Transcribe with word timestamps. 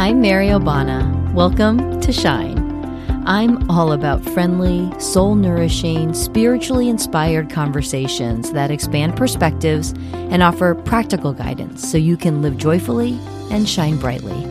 I'm 0.00 0.22
Mary 0.22 0.46
Obana. 0.46 1.30
Welcome 1.34 2.00
to 2.00 2.10
Shine. 2.10 2.56
I'm 3.26 3.70
all 3.70 3.92
about 3.92 4.24
friendly, 4.24 4.90
soul 4.98 5.34
nourishing, 5.34 6.14
spiritually 6.14 6.88
inspired 6.88 7.50
conversations 7.50 8.50
that 8.52 8.70
expand 8.70 9.14
perspectives 9.14 9.92
and 10.14 10.42
offer 10.42 10.74
practical 10.74 11.34
guidance 11.34 11.86
so 11.86 11.98
you 11.98 12.16
can 12.16 12.40
live 12.40 12.56
joyfully 12.56 13.18
and 13.50 13.68
shine 13.68 13.98
brightly. 13.98 14.42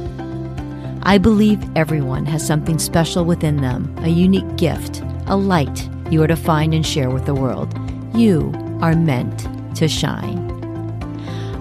I 1.02 1.18
believe 1.18 1.68
everyone 1.76 2.28
has 2.28 2.46
something 2.46 2.78
special 2.78 3.26
within 3.26 3.58
them, 3.58 3.92
a 4.04 4.08
unique 4.08 4.56
gift, 4.56 5.02
a 5.26 5.36
light 5.36 5.90
you 6.12 6.22
are 6.22 6.28
to 6.28 6.36
find 6.36 6.76
and 6.76 6.86
share 6.86 7.10
with 7.10 7.26
the 7.26 7.34
world. 7.34 7.74
You 8.14 8.54
are 8.84 8.96
meant 8.96 9.48
to 9.78 9.88
shine. 9.88 10.59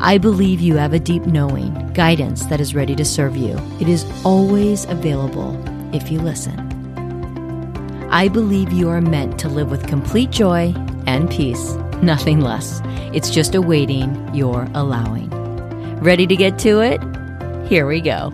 I 0.00 0.16
believe 0.16 0.60
you 0.60 0.76
have 0.76 0.92
a 0.92 1.00
deep 1.00 1.26
knowing, 1.26 1.92
guidance 1.92 2.46
that 2.46 2.60
is 2.60 2.72
ready 2.72 2.94
to 2.94 3.04
serve 3.04 3.36
you. 3.36 3.58
It 3.80 3.88
is 3.88 4.06
always 4.24 4.84
available 4.84 5.60
if 5.92 6.12
you 6.12 6.20
listen. 6.20 6.56
I 8.08 8.28
believe 8.28 8.72
you 8.72 8.88
are 8.90 9.00
meant 9.00 9.40
to 9.40 9.48
live 9.48 9.72
with 9.72 9.88
complete 9.88 10.30
joy 10.30 10.72
and 11.06 11.28
peace, 11.28 11.72
nothing 12.02 12.40
less. 12.40 12.80
It's 13.12 13.28
just 13.28 13.56
awaiting 13.56 14.32
your 14.32 14.68
allowing. 14.74 15.30
Ready 16.00 16.28
to 16.28 16.36
get 16.36 16.60
to 16.60 16.80
it? 16.80 17.00
Here 17.68 17.86
we 17.86 18.00
go. 18.00 18.32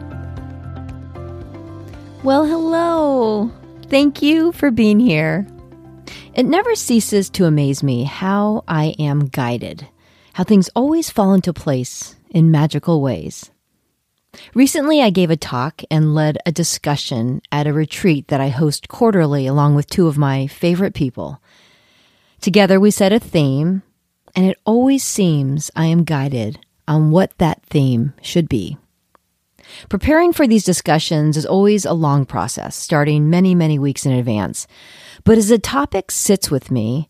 Well, 2.23 2.45
hello. 2.45 3.51
Thank 3.89 4.21
you 4.21 4.53
for 4.53 4.71
being 4.71 5.01
here. 5.01 5.47
It 6.35 6.45
never 6.45 6.75
ceases 6.75 7.31
to 7.31 7.47
amaze 7.47 7.83
me 7.83 8.05
how 8.05 8.65
I 8.69 8.95
am 8.99 9.29
guided 9.29 9.89
how 10.35 10.45
things 10.45 10.69
always 10.75 11.11
fall 11.11 11.33
into 11.33 11.53
place 11.53 12.17
in 12.31 12.51
magical 12.51 13.01
ways. 13.01 13.51
Recently, 14.53 15.01
I 15.01 15.11
gave 15.11 15.31
a 15.31 15.37
talk 15.37 15.83
and 15.93 16.15
led 16.15 16.39
a 16.45 16.51
discussion 16.51 17.41
at 17.53 17.69
a 17.69 17.73
retreat 17.73 18.29
that 18.29 18.41
I 18.41 18.49
host 18.49 18.89
quarterly 18.89 19.47
along 19.47 19.77
with 19.77 19.89
two 19.89 20.09
of 20.09 20.19
my 20.19 20.49
favorite 20.49 20.93
people. 20.93 21.41
Together, 22.41 22.81
we 22.81 22.91
set 22.91 23.13
a 23.13 23.21
theme, 23.21 23.83
and 24.35 24.45
it 24.45 24.59
always 24.67 25.05
seems 25.05 25.71
I 25.77 25.87
am 25.87 26.03
guided 26.03 26.59
on 26.89 27.13
what 27.13 27.39
that 27.39 27.63
theme 27.63 28.13
should 28.21 28.49
be. 28.49 28.77
Preparing 29.89 30.33
for 30.33 30.49
these 30.49 30.65
discussions 30.65 31.37
is 31.37 31.47
always 31.47 31.85
a 31.85 31.93
long 31.93 32.27
process, 32.27 32.75
starting 32.75 33.31
many, 33.31 33.55
many 33.55 33.79
weeks 33.79 34.05
in 34.05 34.13
advance. 34.13 34.67
But 35.23 35.39
as 35.39 35.53
a 35.53 35.59
topic 35.61 36.11
sits 36.11 36.51
with 36.51 36.73
me, 36.73 37.09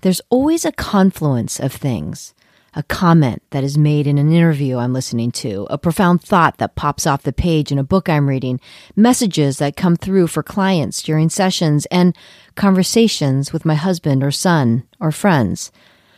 there's 0.00 0.20
always 0.28 0.64
a 0.64 0.72
confluence 0.72 1.60
of 1.60 1.72
things 1.72 2.34
a 2.76 2.82
comment 2.82 3.42
that 3.50 3.64
is 3.64 3.78
made 3.78 4.06
in 4.06 4.18
an 4.18 4.32
interview 4.32 4.78
I'm 4.78 4.92
listening 4.92 5.30
to, 5.32 5.66
a 5.70 5.78
profound 5.78 6.22
thought 6.22 6.58
that 6.58 6.74
pops 6.74 7.06
off 7.06 7.22
the 7.22 7.32
page 7.32 7.70
in 7.70 7.78
a 7.78 7.84
book 7.84 8.08
I'm 8.08 8.28
reading, 8.28 8.60
messages 8.96 9.58
that 9.58 9.76
come 9.76 9.96
through 9.96 10.26
for 10.26 10.42
clients 10.42 11.02
during 11.02 11.28
sessions, 11.28 11.86
and 11.86 12.16
conversations 12.56 13.52
with 13.52 13.64
my 13.64 13.74
husband 13.74 14.22
or 14.22 14.30
son 14.30 14.84
or 15.00 15.12
friends 15.12 15.70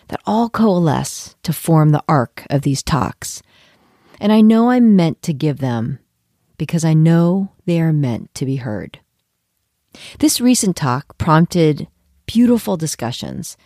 that 0.09 0.21
all 0.25 0.49
coalesce 0.49 1.37
to 1.43 1.53
form 1.53 1.91
the 1.91 2.05
arc 2.09 2.47
of 2.49 2.63
these 2.63 2.83
talks. 2.83 3.43
And 4.21 4.33
I 4.33 4.41
know 4.41 4.71
I'm 4.71 4.97
meant 4.97 5.23
to 5.23 5.35
give 5.35 5.59
them 5.59 5.99
because 6.57 6.85
I 6.85 6.95
know 6.95 7.53
they 7.67 7.81
are 7.81 7.93
meant 7.93 8.35
to 8.37 8.47
be 8.47 8.57
heard. 8.57 9.01
This 10.21 10.41
recent 10.41 10.77
talk 10.77 11.19
prompted 11.19 11.89
beautiful 12.27 12.77
discussions 12.77 13.57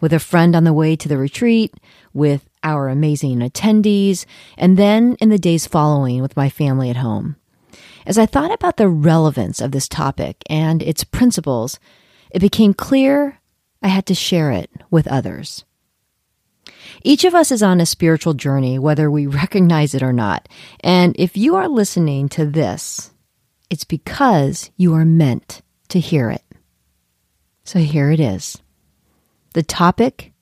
with 0.00 0.12
a 0.12 0.18
friend 0.18 0.56
on 0.56 0.64
the 0.64 0.72
way 0.72 0.96
to 0.96 1.08
the 1.08 1.18
retreat, 1.18 1.74
with 2.12 2.48
our 2.62 2.88
amazing 2.88 3.38
attendees, 3.38 4.24
and 4.56 4.76
then 4.76 5.16
in 5.20 5.28
the 5.28 5.38
days 5.38 5.66
following 5.66 6.22
with 6.22 6.36
my 6.36 6.48
family 6.48 6.90
at 6.90 6.96
home. 6.96 7.36
As 8.06 8.18
I 8.18 8.26
thought 8.26 8.52
about 8.52 8.76
the 8.76 8.88
relevance 8.88 9.60
of 9.60 9.72
this 9.72 9.88
topic 9.88 10.36
and 10.48 10.82
its 10.82 11.04
principles, 11.04 11.78
it 12.30 12.40
became 12.40 12.74
clear 12.74 13.40
I 13.82 13.88
had 13.88 14.06
to 14.06 14.14
share 14.14 14.50
it 14.50 14.70
with 14.90 15.06
others. 15.08 15.64
Each 17.02 17.24
of 17.24 17.34
us 17.34 17.50
is 17.50 17.62
on 17.62 17.80
a 17.80 17.86
spiritual 17.86 18.34
journey, 18.34 18.78
whether 18.78 19.10
we 19.10 19.26
recognize 19.26 19.94
it 19.94 20.02
or 20.02 20.12
not. 20.12 20.48
And 20.80 21.14
if 21.18 21.36
you 21.36 21.56
are 21.56 21.68
listening 21.68 22.28
to 22.30 22.44
this, 22.44 23.12
it's 23.70 23.84
because 23.84 24.70
you 24.76 24.94
are 24.94 25.04
meant 25.04 25.62
to 25.88 26.00
hear 26.00 26.30
it. 26.30 26.42
So 27.64 27.78
here 27.78 28.10
it 28.10 28.20
is. 28.20 28.60
The 29.52 29.62
topic 29.64 30.32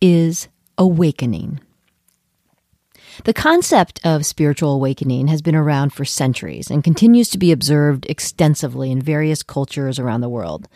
is 0.00 0.48
awakening. 0.78 1.60
The 3.24 3.34
concept 3.34 4.00
of 4.02 4.24
spiritual 4.24 4.72
awakening 4.72 5.28
has 5.28 5.42
been 5.42 5.54
around 5.54 5.92
for 5.92 6.06
centuries 6.06 6.70
and 6.70 6.82
continues 6.82 7.28
to 7.30 7.38
be 7.38 7.52
observed 7.52 8.06
extensively 8.08 8.90
in 8.90 9.02
various 9.02 9.42
cultures 9.42 9.98
around 9.98 10.22
the 10.22 10.28
world. 10.28 10.68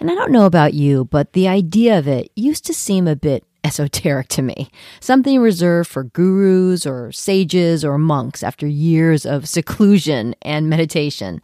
And 0.00 0.10
I 0.10 0.14
don't 0.14 0.32
know 0.32 0.46
about 0.46 0.72
you, 0.72 1.04
but 1.04 1.34
the 1.34 1.46
idea 1.46 1.98
of 1.98 2.08
it 2.08 2.30
used 2.36 2.64
to 2.66 2.74
seem 2.74 3.06
a 3.06 3.16
bit 3.16 3.44
esoteric 3.64 4.28
to 4.28 4.42
me, 4.42 4.70
something 5.00 5.40
reserved 5.40 5.90
for 5.90 6.04
gurus 6.04 6.86
or 6.86 7.12
sages 7.12 7.84
or 7.84 7.98
monks 7.98 8.42
after 8.42 8.66
years 8.66 9.26
of 9.26 9.48
seclusion 9.48 10.34
and 10.42 10.70
meditation. 10.70 11.40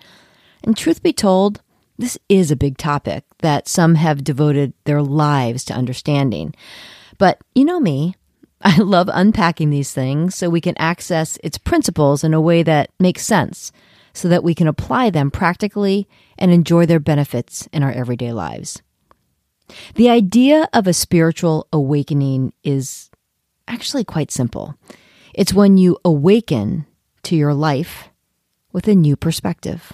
And 0.62 0.76
truth 0.76 1.03
be 1.03 1.12
told, 1.12 1.60
this 2.00 2.19
is 2.28 2.50
a 2.50 2.56
big 2.56 2.78
topic 2.78 3.25
that 3.41 3.69
some 3.69 3.94
have 3.94 4.25
devoted 4.25 4.72
their 4.84 5.03
lives 5.03 5.65
to 5.66 5.75
understanding. 5.75 6.55
But 7.19 7.38
you 7.55 7.65
know 7.65 7.78
me, 7.78 8.15
I 8.62 8.78
love 8.78 9.11
unpacking 9.12 9.71
these 9.71 9.93
things 9.93 10.34
so 10.34 10.49
we 10.49 10.61
can 10.61 10.77
access 10.78 11.38
its 11.44 11.59
principles 11.59 12.25
in 12.25 12.34
a 12.34 12.41
way 12.41 12.62
that 12.62 12.91
makes 12.99 13.25
sense 13.25 13.71
so 14.12 14.28
that 14.28 14.43
we 14.43 14.55
can 14.55 14.66
apply 14.66 15.11
them 15.11 15.31
practically 15.31 16.09
and 16.38 16.50
enjoy 16.50 16.87
their 16.87 17.00
benefits 17.00 17.69
in 17.72 17.83
our 17.83 17.93
everyday 17.93 18.32
lives. 18.32 18.82
The 19.94 20.11
idea 20.11 20.69
of 20.72 20.87
a 20.87 20.93
spiritual 20.93 21.69
awakening 21.72 22.55
is 22.65 23.11
actually 23.69 24.05
quite 24.05 24.31
simple. 24.31 24.75
It's 25.34 25.55
when 25.55 25.77
you 25.77 25.99
awaken 26.05 26.87
to 27.25 27.37
your 27.37 27.55
life 27.55 28.09
with 28.72 28.88
a 28.88 28.94
new 28.94 29.17
perspective. 29.17 29.93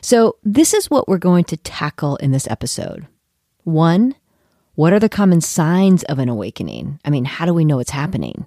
So, 0.00 0.36
this 0.42 0.74
is 0.74 0.90
what 0.90 1.08
we're 1.08 1.18
going 1.18 1.44
to 1.44 1.56
tackle 1.56 2.16
in 2.16 2.32
this 2.32 2.48
episode. 2.48 3.06
One, 3.64 4.14
what 4.74 4.92
are 4.92 4.98
the 4.98 5.08
common 5.08 5.40
signs 5.40 6.02
of 6.04 6.18
an 6.18 6.28
awakening? 6.28 7.00
I 7.04 7.10
mean, 7.10 7.24
how 7.24 7.46
do 7.46 7.54
we 7.54 7.64
know 7.64 7.78
it's 7.78 7.90
happening? 7.90 8.46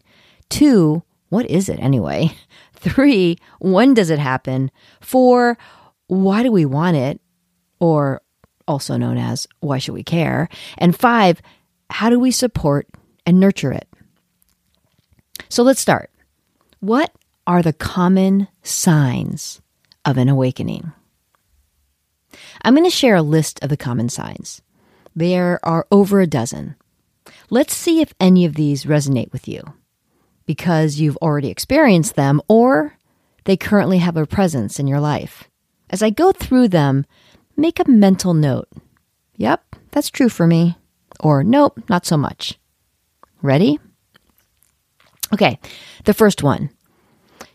Two, 0.49 1.03
what 1.29 1.49
is 1.49 1.69
it 1.69 1.79
anyway? 1.79 2.35
Three, 2.73 3.37
when 3.59 3.93
does 3.93 4.09
it 4.09 4.19
happen? 4.19 4.71
Four, 5.01 5.57
why 6.07 6.43
do 6.43 6.51
we 6.51 6.65
want 6.65 6.97
it? 6.97 7.21
Or 7.79 8.21
also 8.67 8.97
known 8.97 9.17
as, 9.17 9.47
why 9.59 9.77
should 9.77 9.93
we 9.93 10.03
care? 10.03 10.49
And 10.77 10.97
five, 10.97 11.41
how 11.89 12.09
do 12.09 12.19
we 12.19 12.31
support 12.31 12.87
and 13.25 13.39
nurture 13.39 13.71
it? 13.71 13.87
So 15.49 15.63
let's 15.63 15.79
start. 15.79 16.11
What 16.79 17.13
are 17.45 17.61
the 17.61 17.73
common 17.73 18.47
signs 18.63 19.61
of 20.05 20.17
an 20.17 20.29
awakening? 20.29 20.91
I'm 22.61 22.75
going 22.75 22.89
to 22.89 22.95
share 22.95 23.15
a 23.15 23.21
list 23.21 23.63
of 23.63 23.69
the 23.69 23.77
common 23.77 24.09
signs. 24.09 24.61
There 25.15 25.59
are 25.63 25.87
over 25.91 26.19
a 26.19 26.27
dozen. 26.27 26.75
Let's 27.49 27.75
see 27.75 28.01
if 28.01 28.13
any 28.19 28.45
of 28.45 28.55
these 28.55 28.85
resonate 28.85 29.31
with 29.31 29.47
you 29.47 29.73
because 30.45 30.99
you've 30.99 31.17
already 31.17 31.49
experienced 31.49 32.15
them 32.15 32.41
or 32.47 32.97
they 33.45 33.57
currently 33.57 33.99
have 33.99 34.17
a 34.17 34.25
presence 34.25 34.79
in 34.79 34.87
your 34.87 34.99
life. 34.99 35.49
As 35.89 36.03
I 36.03 36.09
go 36.09 36.31
through 36.31 36.69
them, 36.69 37.05
make 37.55 37.79
a 37.79 37.89
mental 37.89 38.33
note. 38.33 38.67
Yep, 39.37 39.75
that's 39.91 40.09
true 40.09 40.29
for 40.29 40.47
me. 40.47 40.77
Or 41.19 41.43
nope, 41.43 41.81
not 41.89 42.05
so 42.05 42.17
much. 42.17 42.59
Ready? 43.41 43.79
Okay, 45.33 45.59
the 46.05 46.13
first 46.13 46.43
one. 46.43 46.69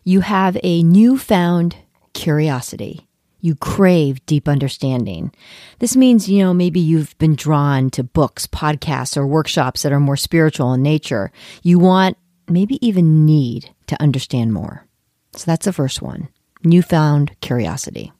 You 0.05 0.21
have 0.21 0.57
a 0.63 0.83
newfound 0.83 1.77
curiosity 2.13 3.07
you 3.43 3.57
crave 3.57 4.25
deep 4.25 4.49
understanding. 4.49 5.33
This 5.81 5.97
means, 5.97 6.29
you 6.29 6.43
know, 6.43 6.55
maybe 6.55 6.81
you've 6.81 7.19
been 7.19 7.35
drawn 7.35 7.91
to 7.91 8.05
books, 8.05 8.47
podcasts, 8.47 9.17
or 9.17 9.27
workshops 9.27 9.83
that 9.83 9.93
are 9.93 10.01
more 10.01 10.17
spiritual 10.17 10.73
in 10.73 10.83
nature. 10.83 11.31
You 11.63 11.79
want, 11.79 12.17
maybe 12.49 12.85
even 12.87 13.27
need 13.27 13.69
to 13.89 14.01
understand 14.01 14.53
more. 14.55 14.87
So 15.35 15.45
that's 15.47 15.67
the 15.67 15.73
first 15.73 16.01
one 16.01 16.29
newfound 16.65 17.33
curiosity. 17.41 18.13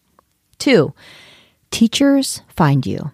Two, 0.59 0.93
teachers 1.71 2.43
find 2.49 2.85
you. 2.85 3.13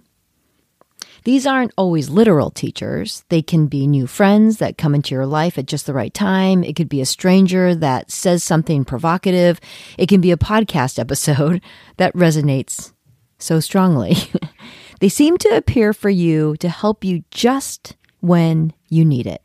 These 1.28 1.46
aren't 1.46 1.74
always 1.76 2.08
literal 2.08 2.50
teachers. 2.50 3.22
They 3.28 3.42
can 3.42 3.66
be 3.66 3.86
new 3.86 4.06
friends 4.06 4.56
that 4.60 4.78
come 4.78 4.94
into 4.94 5.14
your 5.14 5.26
life 5.26 5.58
at 5.58 5.66
just 5.66 5.84
the 5.84 5.92
right 5.92 6.14
time. 6.14 6.64
It 6.64 6.74
could 6.74 6.88
be 6.88 7.02
a 7.02 7.04
stranger 7.04 7.74
that 7.74 8.10
says 8.10 8.42
something 8.42 8.86
provocative. 8.86 9.60
It 9.98 10.08
can 10.08 10.22
be 10.22 10.32
a 10.32 10.38
podcast 10.38 10.98
episode 10.98 11.60
that 11.98 12.14
resonates 12.14 12.94
so 13.38 13.60
strongly. 13.60 14.16
they 15.00 15.10
seem 15.10 15.36
to 15.36 15.54
appear 15.54 15.92
for 15.92 16.08
you 16.08 16.56
to 16.60 16.70
help 16.70 17.04
you 17.04 17.22
just 17.30 17.94
when 18.20 18.72
you 18.88 19.04
need 19.04 19.26
it. 19.26 19.42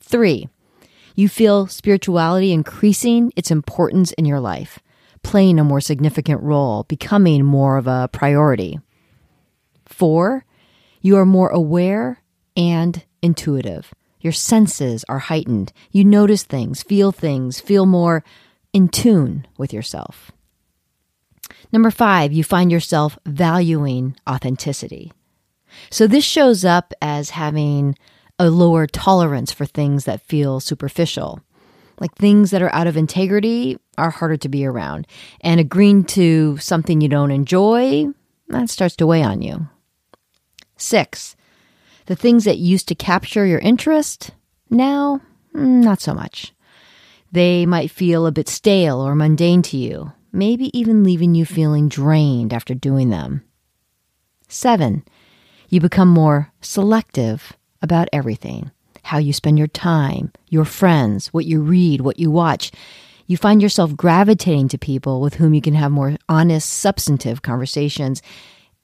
Three, 0.00 0.48
You 1.14 1.28
feel 1.28 1.68
spirituality 1.68 2.50
increasing 2.50 3.32
its 3.36 3.52
importance 3.52 4.10
in 4.14 4.24
your 4.24 4.40
life, 4.40 4.80
playing 5.22 5.60
a 5.60 5.64
more 5.64 5.80
significant 5.80 6.42
role, 6.42 6.82
becoming 6.88 7.44
more 7.44 7.76
of 7.76 7.86
a 7.86 8.10
priority. 8.12 8.80
Four, 9.84 10.44
you 11.06 11.16
are 11.16 11.24
more 11.24 11.50
aware 11.50 12.20
and 12.56 13.04
intuitive. 13.22 13.94
Your 14.20 14.32
senses 14.32 15.04
are 15.08 15.20
heightened. 15.20 15.72
You 15.92 16.04
notice 16.04 16.42
things, 16.42 16.82
feel 16.82 17.12
things, 17.12 17.60
feel 17.60 17.86
more 17.86 18.24
in 18.72 18.88
tune 18.88 19.46
with 19.56 19.72
yourself. 19.72 20.32
Number 21.70 21.92
five, 21.92 22.32
you 22.32 22.42
find 22.42 22.72
yourself 22.72 23.16
valuing 23.24 24.16
authenticity. 24.28 25.12
So 25.90 26.08
this 26.08 26.24
shows 26.24 26.64
up 26.64 26.92
as 27.00 27.30
having 27.30 27.96
a 28.40 28.50
lower 28.50 28.88
tolerance 28.88 29.52
for 29.52 29.64
things 29.64 30.06
that 30.06 30.22
feel 30.22 30.58
superficial. 30.58 31.40
Like 32.00 32.16
things 32.16 32.50
that 32.50 32.62
are 32.62 32.74
out 32.74 32.88
of 32.88 32.96
integrity 32.96 33.78
are 33.96 34.10
harder 34.10 34.36
to 34.38 34.48
be 34.48 34.66
around. 34.66 35.06
And 35.40 35.60
agreeing 35.60 36.02
to 36.18 36.58
something 36.58 37.00
you 37.00 37.08
don't 37.08 37.30
enjoy, 37.30 38.06
that 38.48 38.70
starts 38.70 38.96
to 38.96 39.06
weigh 39.06 39.22
on 39.22 39.40
you. 39.40 39.68
Six, 40.76 41.36
the 42.06 42.16
things 42.16 42.44
that 42.44 42.58
used 42.58 42.88
to 42.88 42.94
capture 42.94 43.46
your 43.46 43.58
interest, 43.60 44.30
now, 44.70 45.20
mm, 45.54 45.82
not 45.82 46.00
so 46.00 46.14
much. 46.14 46.52
They 47.32 47.66
might 47.66 47.90
feel 47.90 48.26
a 48.26 48.32
bit 48.32 48.48
stale 48.48 49.00
or 49.00 49.14
mundane 49.14 49.62
to 49.62 49.76
you, 49.76 50.12
maybe 50.32 50.76
even 50.78 51.04
leaving 51.04 51.34
you 51.34 51.44
feeling 51.44 51.88
drained 51.88 52.52
after 52.52 52.74
doing 52.74 53.10
them. 53.10 53.42
Seven, 54.48 55.04
you 55.68 55.80
become 55.80 56.08
more 56.08 56.52
selective 56.60 57.52
about 57.82 58.08
everything 58.12 58.70
how 59.06 59.18
you 59.18 59.32
spend 59.32 59.56
your 59.56 59.68
time, 59.68 60.32
your 60.48 60.64
friends, 60.64 61.28
what 61.28 61.44
you 61.44 61.60
read, 61.60 62.00
what 62.00 62.18
you 62.18 62.28
watch. 62.28 62.72
You 63.28 63.36
find 63.36 63.62
yourself 63.62 63.96
gravitating 63.96 64.68
to 64.70 64.78
people 64.78 65.20
with 65.20 65.34
whom 65.34 65.54
you 65.54 65.62
can 65.62 65.74
have 65.74 65.92
more 65.92 66.16
honest, 66.28 66.68
substantive 66.68 67.40
conversations, 67.40 68.20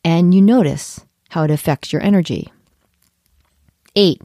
and 0.04 0.32
you 0.32 0.40
notice 0.40 1.00
how 1.32 1.44
it 1.44 1.50
affects 1.50 1.94
your 1.94 2.02
energy. 2.02 2.52
Eight, 3.96 4.20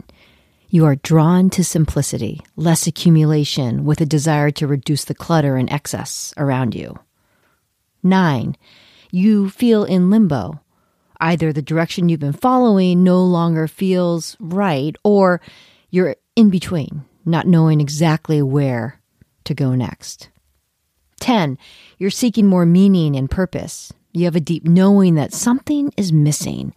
you 0.68 0.84
are 0.84 0.96
drawn 0.96 1.48
to 1.50 1.64
simplicity, 1.64 2.42
less 2.54 2.86
accumulation, 2.86 3.86
with 3.86 4.02
a 4.02 4.06
desire 4.06 4.50
to 4.50 4.66
reduce 4.66 5.06
the 5.06 5.14
clutter 5.14 5.56
and 5.56 5.72
excess 5.72 6.34
around 6.36 6.74
you. 6.74 6.98
Nine, 8.02 8.58
you 9.10 9.48
feel 9.48 9.84
in 9.84 10.10
limbo, 10.10 10.60
either 11.18 11.50
the 11.50 11.62
direction 11.62 12.10
you've 12.10 12.20
been 12.20 12.34
following 12.34 13.02
no 13.02 13.22
longer 13.22 13.66
feels 13.66 14.36
right, 14.38 14.94
or 15.02 15.40
you're 15.88 16.14
in 16.36 16.50
between, 16.50 17.06
not 17.24 17.46
knowing 17.46 17.80
exactly 17.80 18.42
where 18.42 19.00
to 19.44 19.54
go 19.54 19.74
next. 19.74 20.28
10. 21.20 21.56
You're 21.96 22.10
seeking 22.10 22.46
more 22.46 22.66
meaning 22.66 23.16
and 23.16 23.30
purpose. 23.30 23.94
You 24.12 24.24
have 24.24 24.36
a 24.36 24.40
deep 24.40 24.64
knowing 24.64 25.14
that 25.14 25.32
something 25.32 25.92
is 25.96 26.12
missing, 26.12 26.74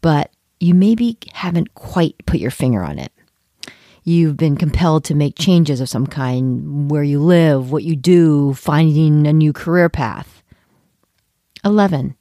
but 0.00 0.30
you 0.60 0.74
maybe 0.74 1.18
haven't 1.32 1.74
quite 1.74 2.14
put 2.26 2.40
your 2.40 2.50
finger 2.50 2.82
on 2.82 2.98
it. 2.98 3.12
You've 4.04 4.36
been 4.36 4.56
compelled 4.56 5.04
to 5.04 5.14
make 5.14 5.38
changes 5.38 5.80
of 5.80 5.88
some 5.88 6.06
kind 6.06 6.90
where 6.90 7.02
you 7.02 7.20
live, 7.20 7.70
what 7.70 7.84
you 7.84 7.94
do, 7.94 8.54
finding 8.54 9.26
a 9.26 9.32
new 9.32 9.52
career 9.52 9.88
path. 9.88 10.42
11. 11.64 12.16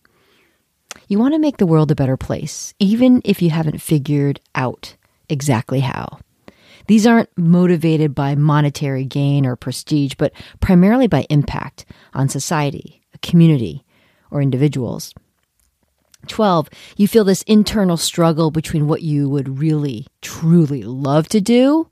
You 1.07 1.19
want 1.19 1.33
to 1.33 1.39
make 1.39 1.57
the 1.57 1.65
world 1.65 1.89
a 1.89 1.95
better 1.95 2.17
place, 2.17 2.73
even 2.79 3.21
if 3.23 3.41
you 3.41 3.49
haven't 3.51 3.81
figured 3.81 4.41
out 4.55 4.97
exactly 5.29 5.79
how. 5.79 6.19
These 6.87 7.07
aren't 7.07 7.29
motivated 7.37 8.13
by 8.13 8.35
monetary 8.35 9.05
gain 9.05 9.45
or 9.45 9.55
prestige, 9.55 10.15
but 10.17 10.33
primarily 10.59 11.07
by 11.07 11.25
impact 11.29 11.85
on 12.13 12.27
society, 12.27 13.01
a 13.13 13.17
community, 13.19 13.85
or 14.31 14.41
individuals. 14.41 15.13
12, 16.27 16.69
you 16.97 17.07
feel 17.07 17.23
this 17.23 17.43
internal 17.43 17.97
struggle 17.97 18.51
between 18.51 18.87
what 18.87 19.01
you 19.01 19.29
would 19.29 19.59
really, 19.59 20.07
truly 20.21 20.83
love 20.83 21.27
to 21.29 21.39
do 21.39 21.89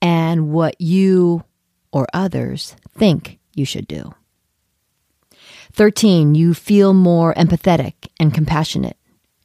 and 0.00 0.50
what 0.50 0.80
you 0.80 1.44
or 1.92 2.06
others 2.12 2.76
think 2.96 3.38
you 3.54 3.64
should 3.64 3.86
do. 3.88 4.14
13, 5.72 6.34
you 6.34 6.54
feel 6.54 6.94
more 6.94 7.34
empathetic 7.34 7.94
and 8.18 8.32
compassionate 8.32 8.96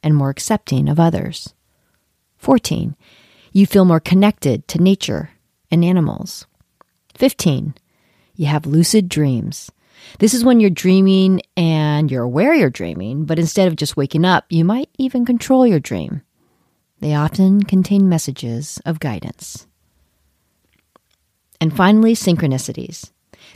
and 0.02 0.16
more 0.16 0.30
accepting 0.30 0.88
of 0.88 0.98
others. 0.98 1.54
14, 2.38 2.96
you 3.52 3.66
feel 3.66 3.84
more 3.84 4.00
connected 4.00 4.66
to 4.68 4.82
nature 4.82 5.30
and 5.70 5.84
animals. 5.84 6.46
15, 7.16 7.74
you 8.34 8.46
have 8.46 8.66
lucid 8.66 9.08
dreams. 9.08 9.70
This 10.18 10.34
is 10.34 10.44
when 10.44 10.60
you're 10.60 10.70
dreaming 10.70 11.42
and 11.56 12.10
you're 12.10 12.22
aware 12.22 12.54
you're 12.54 12.70
dreaming, 12.70 13.24
but 13.24 13.38
instead 13.38 13.68
of 13.68 13.76
just 13.76 13.96
waking 13.96 14.24
up, 14.24 14.44
you 14.50 14.64
might 14.64 14.88
even 14.98 15.24
control 15.24 15.66
your 15.66 15.80
dream. 15.80 16.22
They 17.00 17.14
often 17.14 17.62
contain 17.64 18.08
messages 18.08 18.80
of 18.86 19.00
guidance. 19.00 19.66
And 21.60 21.74
finally, 21.74 22.14
synchronicities. 22.14 23.10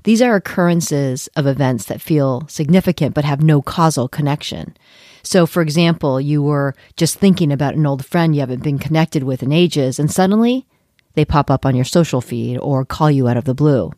These 0.05 0.23
are 0.23 0.35
occurrences 0.35 1.29
of 1.37 1.47
events 1.47 1.85
that 1.87 2.01
feel 2.01 2.47
significant 2.49 3.15
but 3.15 3.25
have 3.25 3.43
no 3.43 3.63
causal 3.63 4.09
connection. 4.09 4.77
So, 5.23 5.47
for 5.47 5.63
example, 5.63 6.21
you 6.21 6.43
were 6.43 6.75
just 6.97 7.19
thinking 7.19 7.51
about 7.51 7.75
an 7.75 7.87
old 7.87 8.05
friend 8.05 8.35
you 8.35 8.41
haven't 8.41 8.63
been 8.63 8.79
connected 8.79 9.25
with 9.25 9.43
in 9.43 9.53
ages, 9.53 9.99
and 9.99 10.11
suddenly 10.11 10.67
they 11.15 11.25
pop 11.25 11.51
up 11.51 11.67
on 11.67 11.75
your 11.75 11.85
social 11.85 12.21
feed 12.21 12.59
or 12.59 12.85
call 12.85 13.11
you 13.11 13.27
out 13.27 13.37
of 13.37 13.45
the 13.45 13.55
blue. 13.55 13.91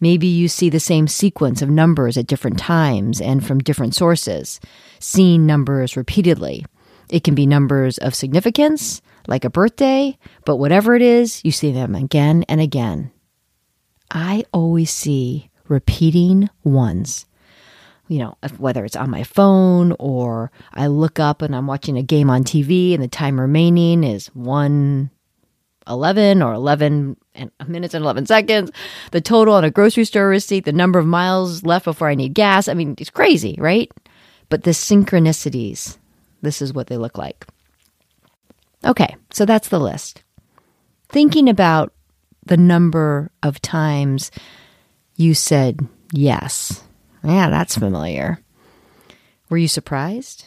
Maybe 0.00 0.26
you 0.26 0.48
see 0.48 0.70
the 0.70 0.80
same 0.80 1.06
sequence 1.06 1.60
of 1.60 1.68
numbers 1.68 2.16
at 2.16 2.26
different 2.26 2.58
times 2.58 3.20
and 3.20 3.46
from 3.46 3.58
different 3.58 3.94
sources, 3.94 4.58
seeing 4.98 5.46
numbers 5.46 5.96
repeatedly. 5.96 6.64
It 7.10 7.22
can 7.22 7.34
be 7.34 7.46
numbers 7.46 7.98
of 7.98 8.14
significance, 8.14 9.02
like 9.26 9.44
a 9.44 9.50
birthday, 9.50 10.16
but 10.44 10.56
whatever 10.56 10.94
it 10.94 11.02
is, 11.02 11.44
you 11.44 11.52
see 11.52 11.70
them 11.70 11.94
again 11.94 12.44
and 12.48 12.60
again. 12.60 13.10
I 14.10 14.44
always 14.52 14.90
see 14.90 15.50
repeating 15.68 16.48
ones. 16.64 17.26
You 18.08 18.18
know, 18.18 18.38
whether 18.58 18.84
it's 18.84 18.96
on 18.96 19.10
my 19.10 19.22
phone 19.22 19.94
or 20.00 20.50
I 20.74 20.88
look 20.88 21.20
up 21.20 21.42
and 21.42 21.54
I'm 21.54 21.68
watching 21.68 21.96
a 21.96 22.02
game 22.02 22.28
on 22.28 22.42
TV 22.42 22.92
and 22.92 23.02
the 23.02 23.08
time 23.08 23.38
remaining 23.38 24.02
is 24.02 24.26
1 24.28 25.10
11 25.90 26.42
or 26.42 26.54
11 26.54 27.16
and 27.34 27.50
minutes 27.66 27.94
and 27.94 28.02
11 28.02 28.26
seconds, 28.26 28.70
the 29.10 29.20
total 29.20 29.54
on 29.54 29.64
a 29.64 29.70
grocery 29.70 30.04
store 30.04 30.28
receipt, 30.28 30.64
the 30.64 30.72
number 30.72 30.98
of 30.98 31.06
miles 31.06 31.64
left 31.64 31.84
before 31.84 32.08
I 32.08 32.14
need 32.14 32.34
gas. 32.34 32.68
I 32.68 32.74
mean, 32.74 32.94
it's 32.98 33.10
crazy, 33.10 33.56
right? 33.58 33.90
But 34.48 34.64
the 34.64 34.70
synchronicities, 34.70 35.98
this 36.42 36.62
is 36.62 36.72
what 36.72 36.86
they 36.86 36.96
look 36.96 37.18
like. 37.18 37.46
Okay, 38.84 39.14
so 39.30 39.44
that's 39.44 39.68
the 39.68 39.80
list. 39.80 40.22
Thinking 41.08 41.48
about 41.48 41.92
the 42.46 42.56
number 42.56 43.30
of 43.42 43.60
times 43.60 44.30
you 45.16 45.34
said 45.34 45.86
yes. 46.12 46.82
Yeah, 47.22 47.50
that's 47.50 47.76
familiar. 47.76 48.40
Were 49.50 49.58
you 49.58 49.68
surprised? 49.68 50.46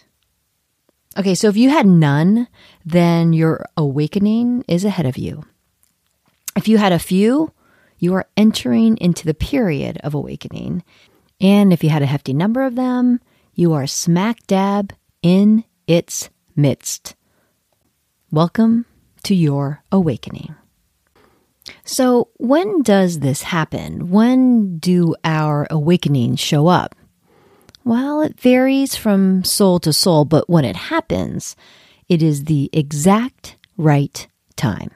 Okay, 1.15 1.35
so 1.35 1.47
if 1.47 1.57
you 1.57 1.69
had 1.69 1.85
none, 1.85 2.47
then 2.83 3.33
your 3.33 3.65
awakening 3.77 4.65
is 4.67 4.83
ahead 4.83 5.05
of 5.05 5.17
you. 5.17 5.43
If 6.55 6.67
you 6.67 6.77
had 6.77 6.91
a 6.91 6.99
few, 6.99 7.51
you 7.99 8.15
are 8.15 8.25
entering 8.35 8.97
into 8.97 9.25
the 9.25 9.35
period 9.35 9.99
of 10.03 10.15
awakening. 10.15 10.83
And 11.39 11.71
if 11.71 11.83
you 11.83 11.89
had 11.89 12.01
a 12.01 12.07
hefty 12.07 12.33
number 12.33 12.63
of 12.63 12.75
them, 12.75 13.19
you 13.53 13.73
are 13.73 13.85
smack 13.85 14.45
dab 14.47 14.93
in 15.21 15.63
its 15.85 16.29
midst. 16.55 17.15
Welcome 18.31 18.85
to 19.23 19.35
your 19.35 19.83
awakening. 19.91 20.55
So, 21.85 22.29
when 22.37 22.81
does 22.81 23.19
this 23.19 23.43
happen? 23.43 24.09
When 24.09 24.79
do 24.79 25.15
our 25.23 25.67
awakenings 25.69 26.39
show 26.39 26.67
up? 26.67 26.95
Well, 27.85 28.21
it 28.21 28.39
varies 28.39 28.95
from 28.95 29.43
soul 29.43 29.79
to 29.81 29.91
soul, 29.91 30.23
but 30.23 30.49
when 30.49 30.63
it 30.63 30.75
happens, 30.75 31.55
it 32.07 32.23
is 32.23 32.45
the 32.45 32.69
exact 32.71 33.57
right 33.75 34.25
time. 34.55 34.91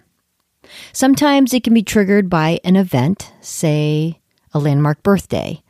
Sometimes 0.94 1.54
it 1.54 1.64
can 1.64 1.74
be 1.74 1.84
triggered 1.84 2.30
by 2.30 2.60
an 2.64 2.78
event, 2.78 3.34
say 3.42 4.22
a 4.54 4.60
landmark 4.60 5.04
birthday, 5.04 5.62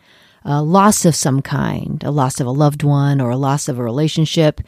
a 0.45 0.62
loss 0.62 1.05
of 1.05 1.15
some 1.15 1.41
kind, 1.41 2.03
a 2.03 2.12
loss 2.12 2.39
of 2.39 2.45
a 2.45 2.51
loved 2.51 2.83
one, 2.83 3.19
or 3.19 3.31
a 3.31 3.38
loss 3.38 3.67
of 3.67 3.79
a 3.79 3.83
relationship. 3.83 4.62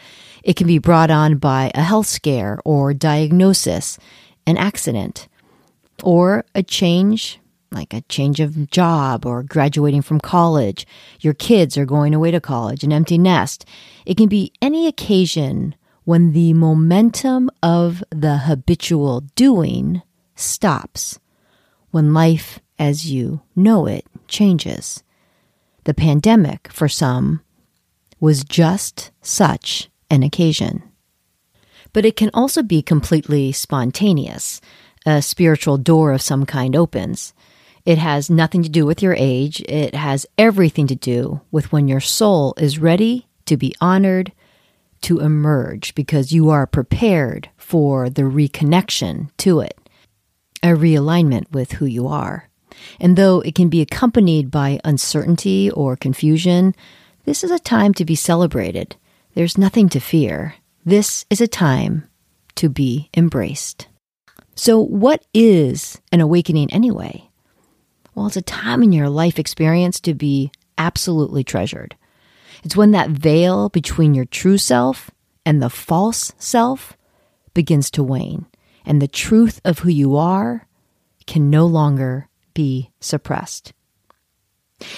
It 0.43 0.55
can 0.55 0.65
be 0.65 0.79
brought 0.79 1.11
on 1.11 1.37
by 1.37 1.71
a 1.75 1.81
health 1.81 2.07
scare 2.07 2.59
or 2.65 2.93
diagnosis, 2.95 3.99
an 4.47 4.57
accident, 4.57 5.27
or 6.03 6.45
a 6.55 6.63
change, 6.63 7.39
like 7.71 7.93
a 7.93 8.01
change 8.01 8.39
of 8.39 8.69
job 8.71 9.25
or 9.25 9.43
graduating 9.43 10.01
from 10.01 10.19
college. 10.19 10.87
Your 11.19 11.33
kids 11.33 11.77
are 11.77 11.85
going 11.85 12.13
away 12.13 12.31
to 12.31 12.41
college, 12.41 12.83
an 12.83 12.93
empty 12.93 13.17
nest. 13.17 13.65
It 14.05 14.17
can 14.17 14.27
be 14.27 14.53
any 14.61 14.87
occasion 14.87 15.75
when 16.03 16.31
the 16.31 16.53
momentum 16.53 17.49
of 17.61 18.03
the 18.09 18.39
habitual 18.39 19.21
doing 19.35 20.01
stops 20.35 21.19
when 21.91 22.13
life 22.13 22.59
as 22.77 23.11
you 23.11 23.41
know 23.55 23.85
it 23.85 24.05
changes. 24.27 25.03
The 25.83 25.93
pandemic, 25.93 26.71
for 26.71 26.87
some, 26.87 27.41
was 28.19 28.43
just 28.43 29.11
such 29.21 29.89
an 30.09 30.23
occasion. 30.23 30.83
But 31.93 32.05
it 32.05 32.15
can 32.15 32.29
also 32.33 32.63
be 32.63 32.81
completely 32.81 33.51
spontaneous. 33.51 34.61
A 35.05 35.21
spiritual 35.21 35.77
door 35.77 36.11
of 36.11 36.21
some 36.21 36.45
kind 36.45 36.75
opens. 36.75 37.33
It 37.89 37.97
has 37.97 38.29
nothing 38.29 38.61
to 38.61 38.69
do 38.69 38.85
with 38.85 39.01
your 39.01 39.15
age. 39.17 39.61
It 39.61 39.95
has 39.95 40.27
everything 40.37 40.85
to 40.85 40.95
do 40.95 41.41
with 41.49 41.71
when 41.71 41.87
your 41.87 41.99
soul 41.99 42.53
is 42.55 42.77
ready 42.77 43.25
to 43.47 43.57
be 43.57 43.73
honored, 43.81 44.31
to 45.01 45.17
emerge, 45.21 45.95
because 45.95 46.31
you 46.31 46.51
are 46.51 46.67
prepared 46.67 47.49
for 47.57 48.07
the 48.07 48.21
reconnection 48.21 49.31
to 49.37 49.61
it, 49.61 49.75
a 50.61 50.67
realignment 50.67 51.51
with 51.51 51.71
who 51.71 51.87
you 51.87 52.07
are. 52.07 52.47
And 52.99 53.15
though 53.15 53.39
it 53.39 53.55
can 53.55 53.69
be 53.69 53.81
accompanied 53.81 54.51
by 54.51 54.79
uncertainty 54.83 55.71
or 55.71 55.95
confusion, 55.95 56.75
this 57.25 57.43
is 57.43 57.49
a 57.49 57.57
time 57.57 57.95
to 57.95 58.05
be 58.05 58.13
celebrated. 58.13 58.97
There's 59.33 59.57
nothing 59.57 59.89
to 59.89 59.99
fear. 59.99 60.53
This 60.85 61.25
is 61.31 61.41
a 61.41 61.47
time 61.47 62.07
to 62.53 62.69
be 62.69 63.09
embraced. 63.17 63.87
So, 64.53 64.79
what 64.79 65.25
is 65.33 65.99
an 66.11 66.21
awakening 66.21 66.71
anyway? 66.71 67.28
Well, 68.19 68.27
it's 68.27 68.35
a 68.35 68.41
time 68.41 68.83
in 68.83 68.91
your 68.91 69.07
life 69.07 69.39
experience 69.39 70.01
to 70.01 70.13
be 70.13 70.51
absolutely 70.77 71.41
treasured. 71.45 71.95
It's 72.65 72.75
when 72.75 72.91
that 72.91 73.11
veil 73.11 73.69
between 73.69 74.13
your 74.13 74.25
true 74.25 74.57
self 74.57 75.09
and 75.45 75.61
the 75.61 75.69
false 75.69 76.33
self 76.37 76.97
begins 77.53 77.89
to 77.91 78.03
wane, 78.03 78.45
and 78.85 79.01
the 79.01 79.07
truth 79.07 79.61
of 79.63 79.79
who 79.79 79.89
you 79.89 80.17
are 80.17 80.67
can 81.27 81.49
no 81.49 81.65
longer 81.65 82.27
be 82.53 82.91
suppressed. 82.99 83.71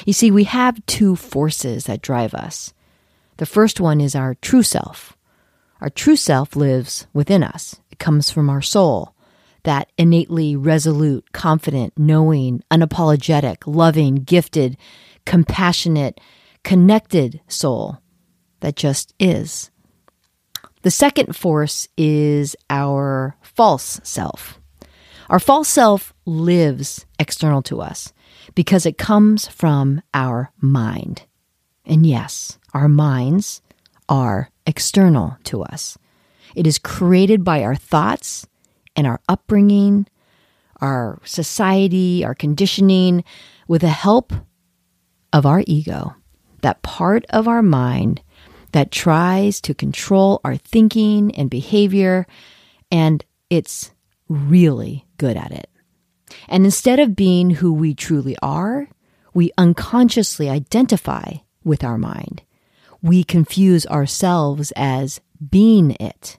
You 0.03 0.13
see, 0.13 0.31
we 0.31 0.45
have 0.45 0.83
two 0.87 1.15
forces 1.15 1.83
that 1.83 2.01
drive 2.01 2.33
us. 2.33 2.73
The 3.37 3.45
first 3.45 3.79
one 3.79 4.01
is 4.01 4.15
our 4.15 4.33
true 4.33 4.63
self. 4.63 5.15
Our 5.79 5.91
true 5.91 6.15
self 6.15 6.55
lives 6.55 7.05
within 7.13 7.43
us, 7.43 7.81
it 7.91 7.99
comes 7.99 8.31
from 8.31 8.49
our 8.49 8.63
soul, 8.63 9.13
that 9.63 9.91
innately 9.97 10.55
resolute, 10.55 11.31
confident, 11.33 11.93
knowing, 11.97 12.63
unapologetic, 12.71 13.57
loving, 13.65 14.15
gifted, 14.15 14.77
compassionate, 15.25 16.19
connected 16.63 17.41
soul 17.47 17.99
that 18.61 18.75
just 18.75 19.13
is. 19.19 19.71
The 20.83 20.91
second 20.91 21.35
force 21.35 21.87
is 21.97 22.55
our 22.69 23.35
false 23.41 23.99
self. 24.03 24.59
Our 25.29 25.39
false 25.39 25.69
self 25.69 26.13
lives 26.25 27.05
external 27.19 27.61
to 27.63 27.81
us 27.81 28.13
because 28.55 28.85
it 28.85 28.97
comes 28.97 29.47
from 29.47 30.01
our 30.13 30.51
mind. 30.59 31.23
And 31.85 32.05
yes, 32.05 32.57
our 32.73 32.89
minds 32.89 33.61
are 34.09 34.49
external 34.65 35.37
to 35.45 35.63
us. 35.63 35.97
It 36.55 36.67
is 36.67 36.79
created 36.79 37.43
by 37.43 37.63
our 37.63 37.75
thoughts 37.75 38.47
and 38.95 39.07
our 39.07 39.19
upbringing, 39.29 40.07
our 40.81 41.19
society, 41.23 42.23
our 42.25 42.35
conditioning, 42.35 43.23
with 43.67 43.81
the 43.81 43.89
help 43.89 44.33
of 45.31 45.45
our 45.45 45.63
ego, 45.67 46.15
that 46.61 46.81
part 46.81 47.25
of 47.29 47.47
our 47.47 47.61
mind 47.61 48.21
that 48.71 48.91
tries 48.91 49.61
to 49.61 49.73
control 49.73 50.41
our 50.43 50.55
thinking 50.55 51.33
and 51.35 51.49
behavior, 51.49 52.25
and 52.91 53.23
it's 53.49 53.91
really 54.27 55.05
good 55.17 55.37
at 55.37 55.51
it. 55.51 55.69
And 56.47 56.65
instead 56.65 56.99
of 56.99 57.15
being 57.15 57.49
who 57.51 57.73
we 57.73 57.93
truly 57.93 58.37
are, 58.41 58.87
we 59.33 59.51
unconsciously 59.57 60.49
identify 60.49 61.35
with 61.63 61.83
our 61.83 61.97
mind. 61.97 62.41
We 63.01 63.23
confuse 63.23 63.85
ourselves 63.87 64.71
as 64.75 65.21
being 65.49 65.91
it. 65.99 66.37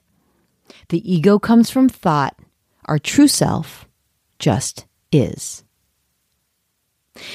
The 0.93 1.11
ego 1.11 1.39
comes 1.39 1.71
from 1.71 1.89
thought, 1.89 2.37
our 2.85 2.99
true 2.99 3.27
self 3.27 3.87
just 4.37 4.85
is. 5.11 5.63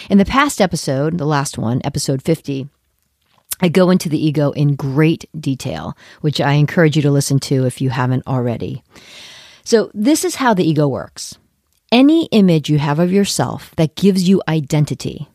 In 0.08 0.18
the 0.18 0.24
past 0.24 0.60
episode, 0.60 1.18
the 1.18 1.26
last 1.26 1.58
one, 1.58 1.80
episode 1.82 2.22
50, 2.22 2.68
I 3.60 3.68
go 3.68 3.90
into 3.90 4.08
the 4.08 4.24
ego 4.24 4.52
in 4.52 4.76
great 4.76 5.28
detail, 5.36 5.96
which 6.20 6.40
I 6.40 6.52
encourage 6.52 6.94
you 6.94 7.02
to 7.02 7.10
listen 7.10 7.40
to 7.50 7.66
if 7.66 7.80
you 7.80 7.90
haven't 7.90 8.28
already. 8.28 8.84
So, 9.64 9.90
this 9.92 10.24
is 10.24 10.36
how 10.36 10.54
the 10.54 10.62
ego 10.62 10.86
works. 10.86 11.36
Any 11.90 12.26
image 12.26 12.70
you 12.70 12.78
have 12.78 13.00
of 13.00 13.10
yourself 13.10 13.74
that 13.74 13.96
gives 13.96 14.28
you 14.28 14.40
identity, 14.46 15.28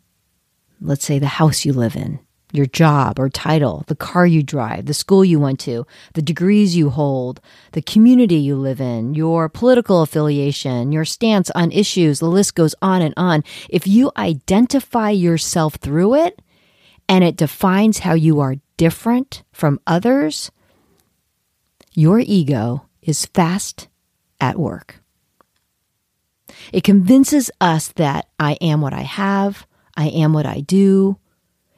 let's 0.79 1.03
say 1.03 1.19
the 1.19 1.27
house 1.27 1.65
you 1.65 1.73
live 1.73 1.97
in, 1.97 2.21
your 2.53 2.67
job 2.67 3.19
or 3.19 3.29
title, 3.29 3.83
the 3.87 3.95
car 3.95 4.27
you 4.27 4.43
drive, 4.43 4.85
the 4.85 4.93
school 4.93 5.25
you 5.25 5.39
went 5.39 5.59
to, 5.59 5.85
the 6.13 6.21
degrees 6.21 6.75
you 6.75 6.91
hold, 6.91 7.41
the 7.71 7.81
community 7.81 8.35
you 8.35 8.55
live 8.55 8.79
in, 8.79 9.15
your 9.15 9.49
political 9.49 10.03
affiliation, 10.03 10.91
your 10.91 11.03
stance 11.03 11.49
on 11.51 11.71
issues, 11.71 12.19
the 12.19 12.27
list 12.27 12.53
goes 12.53 12.75
on 12.79 13.01
and 13.01 13.13
on. 13.17 13.43
If 13.69 13.87
you 13.87 14.11
identify 14.15 15.09
yourself 15.09 15.75
through 15.75 16.13
it 16.13 16.41
and 17.09 17.23
it 17.23 17.35
defines 17.35 17.99
how 17.99 18.13
you 18.13 18.39
are 18.39 18.57
different 18.77 19.41
from 19.51 19.79
others, 19.87 20.51
your 21.93 22.19
ego 22.19 22.85
is 23.01 23.25
fast 23.25 23.87
at 24.39 24.59
work. 24.59 25.01
It 26.71 26.83
convinces 26.83 27.49
us 27.59 27.87
that 27.93 28.27
I 28.39 28.53
am 28.61 28.81
what 28.81 28.93
I 28.93 29.01
have, 29.01 29.65
I 29.97 30.09
am 30.09 30.33
what 30.33 30.45
I 30.45 30.59
do, 30.59 31.17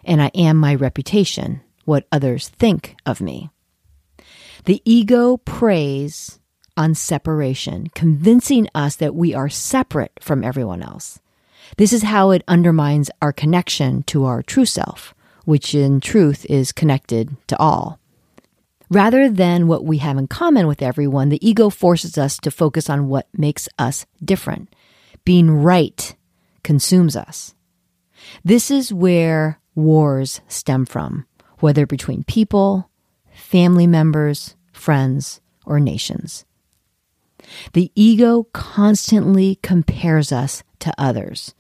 and 0.06 0.22
I 0.22 0.32
am 0.36 0.58
my 0.58 0.76
reputation, 0.76 1.62
what 1.86 2.08
others 2.12 2.50
think 2.50 2.96
of 3.06 3.22
me. 3.22 3.50
The 4.66 4.82
ego 4.86 5.38
preys 5.38 6.40
on 6.78 6.96
separation, 6.96 7.88
convincing 7.94 8.68
us 8.76 8.96
that 8.98 9.16
we 9.16 9.34
are 9.34 9.50
separate 9.50 10.12
from 10.22 10.44
everyone 10.44 10.82
else. 10.82 11.20
This 11.78 11.94
is 11.94 12.04
how 12.04 12.32
it 12.32 12.44
undermines 12.48 13.10
our 13.22 13.34
connection 13.34 14.04
to 14.04 14.26
our 14.26 14.42
true 14.42 14.66
self, 14.66 15.14
which 15.46 15.74
in 15.74 16.00
truth 16.00 16.46
is 16.50 16.72
connected 16.72 17.36
to 17.48 17.58
all. 17.58 18.00
Rather 18.90 19.30
than 19.30 19.68
what 19.68 19.84
we 19.84 19.98
have 19.98 20.18
in 20.18 20.28
common 20.28 20.68
with 20.68 20.82
everyone, 20.82 21.30
the 21.30 21.48
ego 21.48 21.70
forces 21.70 22.18
us 22.18 22.38
to 22.38 22.52
focus 22.52 22.90
on 22.90 23.08
what 23.08 23.28
makes 23.36 23.68
us 23.80 24.06
different. 24.24 24.74
Being 25.24 25.50
right 25.50 26.16
consumes 26.64 27.16
us. 27.16 27.56
This 28.44 28.70
is 28.70 28.94
where 28.94 29.60
wars 29.76 30.42
stem 30.48 30.86
from, 30.86 31.26
whether 31.60 31.86
between 31.86 32.24
people, 32.24 32.90
family 33.34 33.86
members, 33.86 34.56
friends, 34.72 35.42
or 35.66 35.80
nations. 35.80 36.46
The 37.74 37.92
ego 37.96 38.48
constantly 38.54 39.60
compares 39.62 40.32
us 40.32 40.64
to 40.80 40.94
others. 40.98 41.54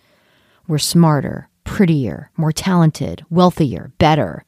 We're 0.67 0.77
smarter, 0.79 1.49
prettier, 1.63 2.31
more 2.35 2.51
talented, 2.51 3.25
wealthier, 3.29 3.91
better. 3.97 4.45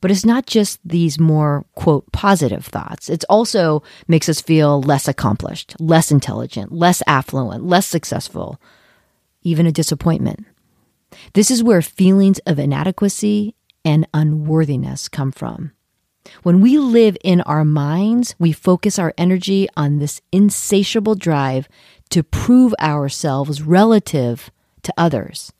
But 0.00 0.10
it's 0.10 0.24
not 0.24 0.46
just 0.46 0.80
these 0.84 1.18
more, 1.18 1.64
quote, 1.74 2.10
positive 2.12 2.66
thoughts. 2.66 3.08
It 3.08 3.24
also 3.28 3.82
makes 4.08 4.28
us 4.28 4.40
feel 4.40 4.82
less 4.82 5.08
accomplished, 5.08 5.76
less 5.78 6.10
intelligent, 6.10 6.72
less 6.72 7.02
affluent, 7.06 7.64
less 7.64 7.86
successful, 7.86 8.60
even 9.42 9.66
a 9.66 9.72
disappointment. 9.72 10.46
This 11.32 11.50
is 11.50 11.62
where 11.62 11.82
feelings 11.82 12.38
of 12.40 12.58
inadequacy 12.58 13.54
and 13.84 14.06
unworthiness 14.14 15.08
come 15.08 15.32
from. 15.32 15.72
When 16.42 16.60
we 16.60 16.78
live 16.78 17.16
in 17.22 17.42
our 17.42 17.64
minds, 17.64 18.34
we 18.38 18.52
focus 18.52 18.98
our 18.98 19.12
energy 19.18 19.68
on 19.76 19.98
this 19.98 20.20
insatiable 20.32 21.14
drive 21.14 21.68
to 22.10 22.22
prove 22.22 22.74
ourselves 22.80 23.62
relative 23.62 24.50
to 24.82 24.94
others. 24.96 25.52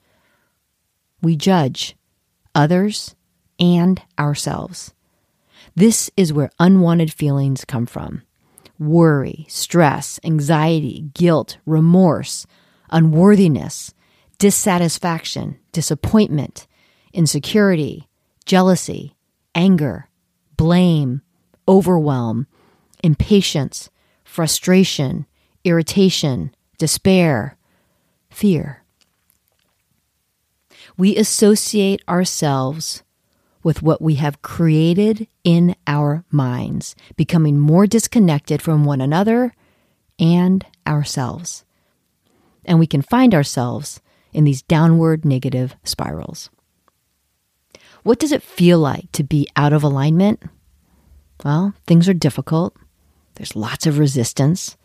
We 1.23 1.37
judge 1.37 1.97
others 2.55 3.15
and 3.59 4.01
ourselves. 4.19 4.95
This 5.75 6.11
is 6.17 6.33
where 6.33 6.51
unwanted 6.59 7.13
feelings 7.13 7.65
come 7.65 7.87
from 7.87 8.23
worry, 8.79 9.47
stress, 9.49 10.19
anxiety, 10.25 11.11
guilt, 11.15 11.59
remorse, 11.65 12.45
unworthiness, 12.91 13.95
dissatisfaction, 14.39 15.59
disappointment, 15.73 16.67
insecurity, 17.13 18.09
jealousy, 18.45 19.15
anger, 19.55 20.09
blame, 20.57 21.23
overwhelm, 21.69 22.47
impatience, 23.03 23.91
frustration, 24.25 25.27
irritation, 25.65 26.55
despair, 26.79 27.57
fear. 28.31 28.83
We 30.97 31.17
associate 31.17 32.03
ourselves 32.09 33.03
with 33.63 33.83
what 33.83 34.03
we 34.03 34.17
have 34.17 34.43
created 34.43 35.27
in 35.43 35.75
our 35.87 36.25
minds, 36.31 36.95
becoming 37.17 37.59
more 37.59 37.87
disconnected 37.87 38.61
from 38.61 38.85
one 38.85 39.01
another 39.01 39.55
and 40.19 40.65
ourselves. 40.87 41.65
and 42.67 42.79
we 42.79 42.87
can 42.87 43.03
find 43.03 43.35
ourselves 43.35 44.01
in 44.35 44.45
these 44.45 44.63
downward 44.63 45.25
negative 45.25 45.77
spirals. 45.85 46.51
What 48.03 48.19
does 48.19 48.33
it 48.33 48.43
feel 48.43 48.79
like 48.79 49.11
to 49.13 49.25
be 49.25 49.49
out 49.57 49.73
of 49.73 49.83
alignment? 49.83 50.43
Well, 51.45 51.75
things 51.87 52.09
are 52.09 52.15
difficult. 52.15 52.77
There's 53.37 53.57
lots 53.57 53.87
of 53.87 53.99
resistance. 53.99 54.77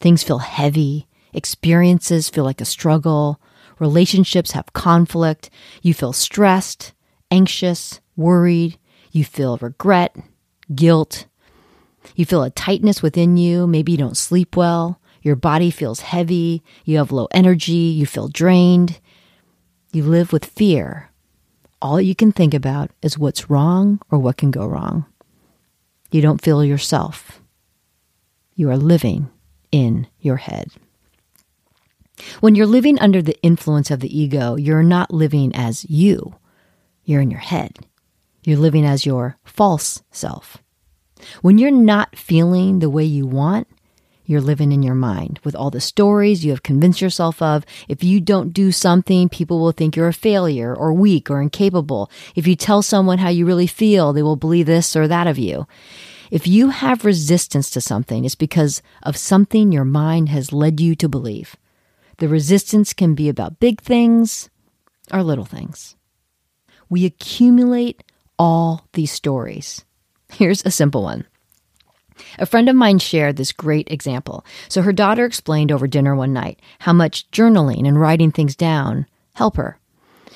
Things 0.00 0.22
feel 0.22 0.38
heavy. 0.38 1.08
Experiences 1.32 2.30
feel 2.30 2.44
like 2.44 2.60
a 2.60 2.64
struggle. 2.64 3.40
Relationships 3.78 4.52
have 4.52 4.72
conflict. 4.72 5.50
You 5.82 5.92
feel 5.92 6.12
stressed, 6.12 6.92
anxious, 7.30 8.00
worried. 8.16 8.78
You 9.10 9.24
feel 9.24 9.58
regret, 9.58 10.16
guilt. 10.74 11.26
You 12.14 12.24
feel 12.24 12.42
a 12.42 12.50
tightness 12.50 13.02
within 13.02 13.36
you. 13.36 13.66
Maybe 13.66 13.92
you 13.92 13.98
don't 13.98 14.16
sleep 14.16 14.56
well. 14.56 14.97
Your 15.22 15.36
body 15.36 15.70
feels 15.70 16.00
heavy. 16.00 16.62
You 16.84 16.98
have 16.98 17.12
low 17.12 17.28
energy. 17.32 17.72
You 17.72 18.06
feel 18.06 18.28
drained. 18.28 19.00
You 19.92 20.04
live 20.04 20.32
with 20.32 20.44
fear. 20.44 21.10
All 21.80 22.00
you 22.00 22.14
can 22.14 22.32
think 22.32 22.54
about 22.54 22.90
is 23.02 23.18
what's 23.18 23.48
wrong 23.48 24.00
or 24.10 24.18
what 24.18 24.36
can 24.36 24.50
go 24.50 24.66
wrong. 24.66 25.06
You 26.10 26.20
don't 26.20 26.42
feel 26.42 26.64
yourself. 26.64 27.40
You 28.54 28.70
are 28.70 28.76
living 28.76 29.30
in 29.70 30.06
your 30.20 30.36
head. 30.36 30.70
When 32.40 32.54
you're 32.54 32.66
living 32.66 32.98
under 32.98 33.22
the 33.22 33.40
influence 33.42 33.90
of 33.90 34.00
the 34.00 34.18
ego, 34.18 34.56
you're 34.56 34.82
not 34.82 35.12
living 35.12 35.54
as 35.54 35.88
you. 35.88 36.34
You're 37.04 37.20
in 37.20 37.30
your 37.30 37.40
head. 37.40 37.78
You're 38.44 38.58
living 38.58 38.84
as 38.84 39.06
your 39.06 39.36
false 39.44 40.02
self. 40.10 40.58
When 41.42 41.58
you're 41.58 41.70
not 41.70 42.16
feeling 42.16 42.78
the 42.78 42.90
way 42.90 43.04
you 43.04 43.26
want, 43.26 43.68
you're 44.28 44.42
living 44.42 44.72
in 44.72 44.82
your 44.82 44.94
mind 44.94 45.40
with 45.42 45.56
all 45.56 45.70
the 45.70 45.80
stories 45.80 46.44
you 46.44 46.50
have 46.50 46.62
convinced 46.62 47.00
yourself 47.00 47.40
of. 47.40 47.64
If 47.88 48.04
you 48.04 48.20
don't 48.20 48.52
do 48.52 48.70
something, 48.70 49.30
people 49.30 49.58
will 49.58 49.72
think 49.72 49.96
you're 49.96 50.06
a 50.08 50.12
failure 50.12 50.76
or 50.76 50.92
weak 50.92 51.30
or 51.30 51.40
incapable. 51.40 52.10
If 52.36 52.46
you 52.46 52.54
tell 52.54 52.82
someone 52.82 53.16
how 53.18 53.30
you 53.30 53.46
really 53.46 53.66
feel, 53.66 54.12
they 54.12 54.22
will 54.22 54.36
believe 54.36 54.66
this 54.66 54.94
or 54.94 55.08
that 55.08 55.26
of 55.26 55.38
you. 55.38 55.66
If 56.30 56.46
you 56.46 56.68
have 56.68 57.06
resistance 57.06 57.70
to 57.70 57.80
something, 57.80 58.26
it's 58.26 58.34
because 58.34 58.82
of 59.02 59.16
something 59.16 59.72
your 59.72 59.86
mind 59.86 60.28
has 60.28 60.52
led 60.52 60.78
you 60.78 60.94
to 60.96 61.08
believe. 61.08 61.56
The 62.18 62.28
resistance 62.28 62.92
can 62.92 63.14
be 63.14 63.30
about 63.30 63.60
big 63.60 63.80
things 63.80 64.50
or 65.10 65.22
little 65.22 65.46
things. 65.46 65.96
We 66.90 67.06
accumulate 67.06 68.04
all 68.38 68.86
these 68.92 69.10
stories. 69.10 69.86
Here's 70.30 70.62
a 70.66 70.70
simple 70.70 71.02
one. 71.02 71.26
A 72.38 72.46
friend 72.46 72.68
of 72.68 72.76
mine 72.76 72.98
shared 72.98 73.36
this 73.36 73.52
great 73.52 73.90
example. 73.90 74.44
So 74.68 74.82
her 74.82 74.92
daughter 74.92 75.24
explained 75.24 75.72
over 75.72 75.86
dinner 75.86 76.14
one 76.14 76.32
night 76.32 76.60
how 76.80 76.92
much 76.92 77.30
journaling 77.30 77.86
and 77.86 78.00
writing 78.00 78.30
things 78.30 78.56
down 78.56 79.06
help 79.34 79.56
her. 79.56 79.78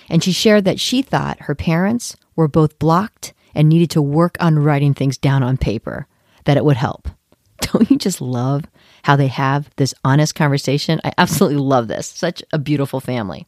And 0.08 0.22
she 0.22 0.32
shared 0.32 0.64
that 0.64 0.80
she 0.80 1.02
thought 1.02 1.42
her 1.42 1.54
parents 1.54 2.16
were 2.36 2.48
both 2.48 2.78
blocked 2.78 3.32
and 3.54 3.68
needed 3.68 3.90
to 3.90 4.02
work 4.02 4.36
on 4.40 4.58
writing 4.58 4.94
things 4.94 5.18
down 5.18 5.42
on 5.42 5.56
paper, 5.56 6.06
that 6.44 6.56
it 6.56 6.64
would 6.64 6.76
help. 6.76 7.08
Don't 7.60 7.90
you 7.90 7.98
just 7.98 8.20
love 8.20 8.64
how 9.02 9.16
they 9.16 9.28
have 9.28 9.70
this 9.76 9.94
honest 10.04 10.34
conversation? 10.34 11.00
I 11.04 11.12
absolutely 11.18 11.58
love 11.58 11.88
this. 11.88 12.06
Such 12.06 12.42
a 12.52 12.58
beautiful 12.58 13.00
family. 13.00 13.46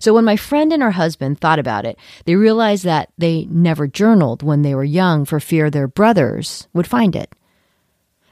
So 0.00 0.12
when 0.12 0.24
my 0.24 0.36
friend 0.36 0.72
and 0.72 0.82
her 0.82 0.90
husband 0.90 1.40
thought 1.40 1.58
about 1.58 1.84
it, 1.84 1.98
they 2.24 2.34
realized 2.34 2.84
that 2.84 3.10
they 3.16 3.46
never 3.50 3.86
journaled 3.86 4.42
when 4.42 4.62
they 4.62 4.74
were 4.74 4.84
young 4.84 5.24
for 5.24 5.40
fear 5.40 5.70
their 5.70 5.88
brothers 5.88 6.66
would 6.72 6.86
find 6.86 7.14
it. 7.14 7.32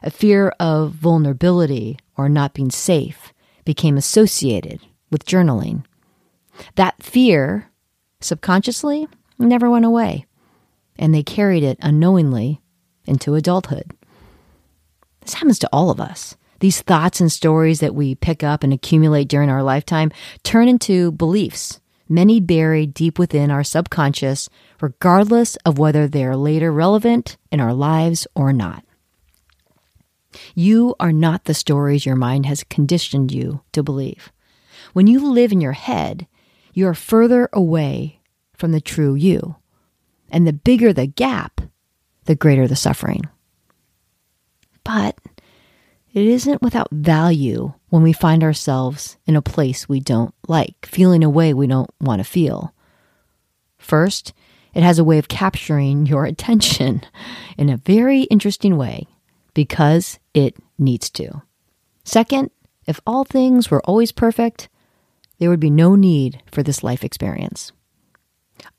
A 0.07 0.11
fear 0.11 0.55
of 0.61 0.93
vulnerability 0.93 1.99
or 2.17 2.29
not 2.29 2.55
being 2.55 2.71
safe 2.71 3.35
became 3.65 3.97
associated 3.97 4.81
with 5.11 5.27
journaling. 5.27 5.85
That 6.77 7.03
fear, 7.03 7.73
subconsciously, 8.21 9.09
never 9.37 9.69
went 9.69 9.85
away 9.85 10.27
and 10.97 11.13
they 11.13 11.25
carried 11.25 11.65
it 11.65 11.77
unknowingly 11.83 12.61
into 13.05 13.35
adulthood. 13.35 13.97
This 15.23 15.35
happens 15.35 15.59
to 15.59 15.69
all 15.73 15.91
of 15.91 16.01
us. 16.01 16.37
These 16.61 16.83
thoughts 16.83 17.21
and 17.21 17.31
stories 17.31 17.81
that 17.81 17.97
we 17.97 18.15
pick 18.15 18.45
up 18.45 18.63
and 18.63 18.73
accumulate 18.73 19.27
during 19.27 19.51
our 19.51 19.65
lifetime 19.65 20.13
turn 20.45 20.69
into 20.69 21.11
beliefs, 21.11 21.81
many 22.09 22.39
buried 22.39 22.95
deep 22.95 23.19
within 23.19 23.51
our 23.51 23.65
subconscious, 23.65 24.49
regardless 24.81 25.57
of 25.67 25.79
whether 25.79 26.07
they 26.07 26.25
are 26.25 26.37
later 26.37 26.71
relevant 26.71 27.37
in 27.51 27.59
our 27.59 27.75
lives 27.75 28.29
or 28.37 28.53
not. 28.53 28.85
You 30.55 30.95
are 31.01 31.13
not 31.13 31.45
the 31.45 31.55
stories 31.55 32.07
your 32.07 32.17
mind 32.17 32.47
has 32.47 32.65
conditioned 32.65 33.33
you 33.33 33.63
to 33.73 33.83
believe. 33.83 34.33
When 34.93 35.07
you 35.07 35.31
live 35.31 35.53
in 35.53 35.61
your 35.61 35.73
head, 35.73 36.27
you 36.73 36.87
are 36.87 36.95
further 36.95 37.49
away 37.53 38.21
from 38.55 38.73
the 38.73 38.81
true 38.81 39.15
you. 39.15 39.57
And 40.31 40.47
the 40.47 40.53
bigger 40.53 40.93
the 40.93 41.07
gap, 41.07 41.61
the 42.25 42.35
greater 42.35 42.67
the 42.67 42.77
suffering. 42.77 43.23
But 44.85 45.17
it 46.13 46.25
isn't 46.25 46.63
without 46.63 46.89
value 46.91 47.75
when 47.91 48.03
we 48.03 48.13
find 48.13 48.43
ourselves 48.43 49.17
in 49.27 49.37
a 49.37 49.43
place 49.43 49.89
we 49.89 50.01
don't 50.01 50.35
like, 50.49 50.87
feeling 50.87 51.23
a 51.23 51.31
way 51.31 51.53
we 51.53 51.67
don't 51.67 51.91
want 52.01 52.21
to 52.21 52.25
feel. 52.25 52.75
First, 53.79 54.33
it 54.75 54.83
has 54.83 54.99
a 54.99 55.05
way 55.05 55.19
of 55.19 55.29
capturing 55.29 56.07
your 56.07 56.25
attention 56.27 57.03
in 57.57 57.69
a 57.69 57.77
very 57.77 58.23
interesting 58.23 58.77
way 58.77 59.07
because 59.55 60.19
it 60.37 60.55
needs 60.79 61.11
to. 61.11 61.43
Second, 62.05 62.51
if 62.87 63.01
all 63.07 63.25
things 63.25 63.71
were 63.71 63.83
always 63.85 64.13
perfect, 64.13 64.69
there 65.39 65.51
would 65.51 65.59
be 65.59 65.71
no 65.71 65.97
need 65.97 66.43
for 66.53 66.63
this 66.63 66.85
life 66.85 67.03
experience. 67.03 67.73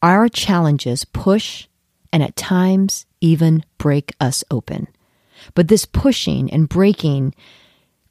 Our 0.01 0.29
challenges 0.29 1.03
push 1.03 1.67
and 2.13 2.23
at 2.23 2.35
times 2.35 3.05
even 3.19 3.65
break 3.77 4.13
us 4.21 4.43
open. 4.49 4.87
But 5.55 5.67
this 5.67 5.85
pushing 5.85 6.51
and 6.51 6.69
breaking 6.69 7.33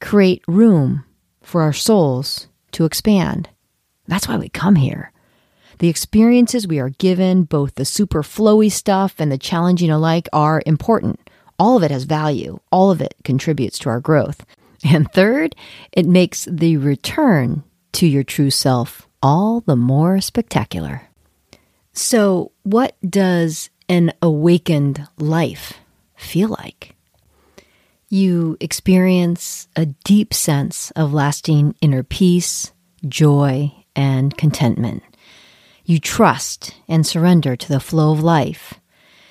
create 0.01 0.43
room 0.47 1.05
for 1.41 1.63
our 1.63 1.73
souls 1.73 2.49
to 2.73 2.85
expand. 2.85 3.49
That's 4.07 4.29
why 4.29 4.37
we 4.37 4.49
come 4.49 4.75
here. 4.75 5.13
The 5.79 5.89
experiences 5.89 6.67
we 6.67 6.79
are 6.79 6.91
given, 6.91 7.45
both 7.45 7.75
the 7.75 7.85
super 7.85 8.23
flowy 8.23 8.71
stuff 8.73 9.17
and 9.19 9.31
the 9.31 9.39
challenging 9.39 9.91
alike, 9.91 10.29
are 10.33 10.63
important. 10.67 11.26
All 11.59 11.77
of 11.77 11.83
it 11.83 11.91
has 11.91 12.05
value. 12.05 12.61
All 12.71 12.91
of 12.91 13.01
it 13.01 13.15
contributes 13.25 13.79
to 13.81 13.89
our 13.89 14.01
growth. 14.01 14.45
And 14.85 15.11
third, 15.13 15.57
it 15.93 16.07
makes 16.07 16.47
the 16.51 16.77
return 16.77 17.65
to 17.93 18.07
your 18.07 18.25
true 18.25 18.51
self 18.51 19.09
all 19.23 19.61
the 19.61 19.77
more 19.77 20.21
spectacular. 20.21 21.09
So, 21.93 22.53
what 22.63 22.95
does 23.09 23.71
an 23.89 24.13
awakened 24.21 25.09
life 25.17 25.75
feel 26.15 26.51
like? 26.51 26.95
You 28.09 28.57
experience 28.61 29.67
a 29.75 29.87
deep 29.87 30.33
sense 30.33 30.91
of 30.93 31.13
lasting 31.13 31.75
inner 31.81 32.03
peace, 32.03 32.73
joy, 33.09 33.73
and 33.97 34.37
contentment. 34.37 35.03
You 35.85 35.99
trust 35.99 36.75
and 36.87 37.07
surrender 37.07 37.57
to 37.57 37.69
the 37.69 37.81
flow 37.81 38.13
of 38.13 38.23
life. 38.23 38.75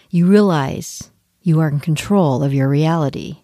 You 0.09 0.25
realize 0.25 1.11
you 1.45 1.59
are 1.59 1.69
in 1.69 1.79
control 1.79 2.43
of 2.43 2.53
your 2.53 2.67
reality. 2.67 3.37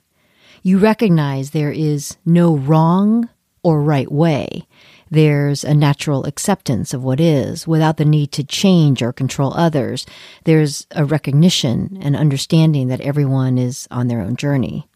You 0.64 0.80
recognize 0.80 1.52
there 1.52 1.72
is 1.72 2.18
no 2.26 2.58
wrong 2.58 3.30
or 3.64 3.82
right 3.82 4.12
way, 4.12 4.68
there's 5.12 5.66
a 5.66 5.76
natural 5.76 6.24
acceptance 6.24 6.94
of 6.94 7.04
what 7.04 7.20
is 7.20 7.68
without 7.68 7.98
the 7.98 8.06
need 8.06 8.32
to 8.32 8.46
change 8.46 9.04
or 9.04 9.12
control 9.12 9.54
others. 9.54 10.06
There's 10.46 10.88
a 10.92 11.04
recognition 11.04 12.00
and 12.02 12.16
understanding 12.16 12.88
that 12.88 13.02
everyone 13.02 13.58
is 13.58 13.90
on 13.92 14.08
their 14.08 14.22
own 14.22 14.38
journey. 14.38 14.88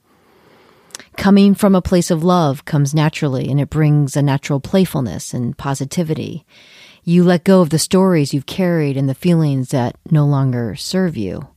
Coming 1.17 1.53
from 1.53 1.75
a 1.75 1.81
place 1.81 2.09
of 2.09 2.23
love 2.23 2.63
comes 2.63 2.93
naturally 2.93 3.49
and 3.49 3.59
it 3.59 3.69
brings 3.69 4.15
a 4.15 4.21
natural 4.21 4.61
playfulness 4.61 5.33
and 5.33 5.57
positivity. 5.57 6.45
You 7.03 7.25
let 7.25 7.43
go 7.43 7.61
of 7.61 7.69
the 7.69 7.77
stories 7.77 8.33
you've 8.33 8.45
carried 8.45 8.95
and 8.95 9.09
the 9.09 9.13
feelings 9.13 9.69
that 9.69 9.97
no 10.09 10.25
longer 10.25 10.75
serve 10.75 11.17
you. 11.17 11.49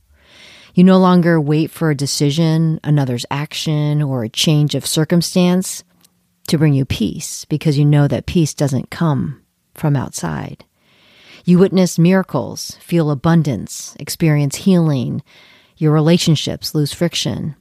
You 0.73 0.83
no 0.83 0.97
longer 0.97 1.41
wait 1.41 1.71
for 1.71 1.89
a 1.89 1.95
decision, 1.95 2.79
another's 2.83 3.25
action, 3.31 4.01
or 4.01 4.23
a 4.23 4.29
change 4.29 4.75
of 4.75 4.85
circumstance 4.85 5.83
to 6.47 6.57
bring 6.57 6.73
you 6.73 6.85
peace 6.85 7.45
because 7.45 7.77
you 7.77 7.85
know 7.85 8.07
that 8.07 8.25
peace 8.25 8.53
doesn't 8.53 8.89
come 8.89 9.41
from 9.73 9.95
outside. 9.95 10.65
You 11.45 11.57
witness 11.57 11.97
miracles, 11.97 12.77
feel 12.81 13.11
abundance, 13.11 13.95
experience 13.99 14.57
healing. 14.57 15.23
Your 15.77 15.91
relationships 15.91 16.75
lose 16.75 16.93
friction. 16.93 17.55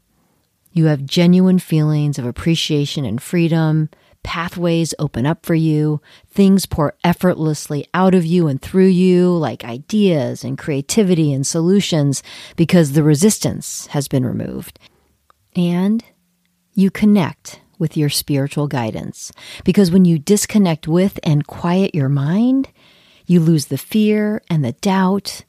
You 0.72 0.86
have 0.86 1.06
genuine 1.06 1.58
feelings 1.58 2.18
of 2.18 2.26
appreciation 2.26 3.04
and 3.04 3.22
freedom. 3.22 3.88
Pathways 4.28 4.92
open 4.98 5.24
up 5.24 5.46
for 5.46 5.54
you. 5.54 6.02
Things 6.30 6.66
pour 6.66 6.94
effortlessly 7.02 7.88
out 7.94 8.14
of 8.14 8.26
you 8.26 8.46
and 8.46 8.60
through 8.60 8.88
you, 8.88 9.30
like 9.30 9.64
ideas 9.64 10.44
and 10.44 10.58
creativity 10.58 11.32
and 11.32 11.46
solutions, 11.46 12.22
because 12.54 12.92
the 12.92 13.02
resistance 13.02 13.86
has 13.86 14.06
been 14.06 14.26
removed. 14.26 14.78
And 15.56 16.04
you 16.74 16.90
connect 16.90 17.62
with 17.78 17.96
your 17.96 18.10
spiritual 18.10 18.66
guidance. 18.68 19.32
Because 19.64 19.90
when 19.90 20.04
you 20.04 20.18
disconnect 20.18 20.86
with 20.86 21.18
and 21.22 21.46
quiet 21.46 21.94
your 21.94 22.10
mind, 22.10 22.68
you 23.24 23.40
lose 23.40 23.66
the 23.66 23.78
fear 23.78 24.42
and 24.50 24.62
the 24.62 24.72
doubt 24.72 25.46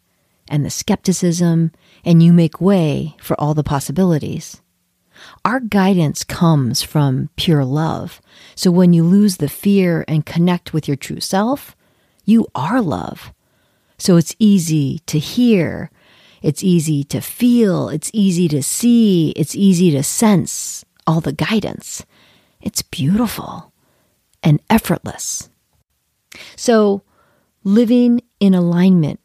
and 0.48 0.63
the 0.63 0.70
skepticism, 0.70 1.74
and 2.06 2.24
you 2.24 2.32
make 2.32 2.62
way 2.62 3.18
for 3.20 3.38
all 3.42 3.54
the 3.54 3.62
possibilities. 3.62 4.62
Our 5.45 5.60
guidance 5.60 6.23
comes 6.23 6.82
from 6.82 7.29
pure 7.36 7.65
love. 7.65 8.21
So 8.55 8.71
when 8.71 8.93
you 8.93 9.03
lose 9.03 9.38
the 9.38 9.49
fear 9.49 10.05
and 10.08 10.25
connect 10.25 10.73
with 10.73 10.88
your 10.88 10.97
true 10.97 11.19
self, 11.19 11.75
you 12.25 12.47
are 12.55 12.82
love. 12.82 13.34
So 13.97 14.17
it's 14.17 14.36
easy 14.39 14.99
to 15.08 15.19
hear, 15.19 15.91
it's 16.41 16.63
easy 16.63 17.03
to 17.05 17.19
feel, 17.19 17.89
it's 17.89 18.12
easy 18.13 18.47
to 18.47 18.63
see, 18.63 19.32
it's 19.32 19.55
easy 19.55 19.91
to 19.91 20.03
sense 20.03 20.86
all 21.05 21.21
the 21.21 21.34
guidance. 21.34 22.05
It's 22.62 22.82
beautiful 22.82 23.71
and 24.43 24.62
effortless. 24.69 25.49
So, 26.55 27.03
living 27.63 28.21
in 28.39 28.53
alignment 28.53 29.19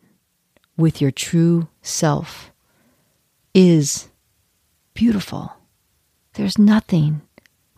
with 0.76 1.00
your 1.00 1.10
true 1.10 1.68
self 1.82 2.50
is 3.54 4.08
beautiful. 4.94 5.52
There's 6.34 6.58
nothing 6.58 7.22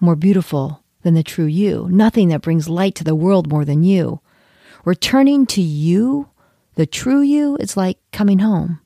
more 0.00 0.16
beautiful 0.16 0.82
than 1.02 1.12
the 1.12 1.22
true 1.22 1.44
you, 1.44 1.88
nothing 1.90 2.28
that 2.28 2.40
brings 2.40 2.70
light 2.70 2.94
to 2.96 3.04
the 3.04 3.14
world 3.14 3.50
more 3.50 3.66
than 3.66 3.84
you. 3.84 4.20
Returning 4.84 5.44
to 5.46 5.60
you, 5.60 6.30
the 6.74 6.86
true 6.86 7.20
you, 7.20 7.56
is 7.60 7.76
like 7.76 7.98
coming 8.12 8.38
home. 8.38 8.80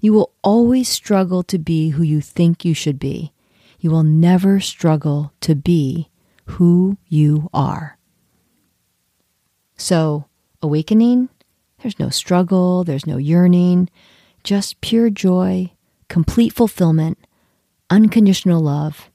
You 0.00 0.12
will 0.12 0.32
always 0.42 0.88
struggle 0.88 1.42
to 1.44 1.58
be 1.58 1.90
who 1.90 2.02
you 2.02 2.20
think 2.20 2.64
you 2.64 2.74
should 2.74 2.98
be. 2.98 3.32
You 3.80 3.90
will 3.90 4.02
never 4.02 4.60
struggle 4.60 5.32
to 5.40 5.54
be 5.54 6.10
who 6.44 6.98
you 7.08 7.48
are. 7.54 7.98
So, 9.76 10.26
awakening, 10.60 11.30
there's 11.80 11.98
no 11.98 12.10
struggle, 12.10 12.84
there's 12.84 13.06
no 13.06 13.16
yearning, 13.16 13.88
just 14.44 14.80
pure 14.82 15.08
joy, 15.08 15.72
complete 16.08 16.52
fulfillment, 16.52 17.18
unconditional 17.92 18.60
love, 18.60 19.10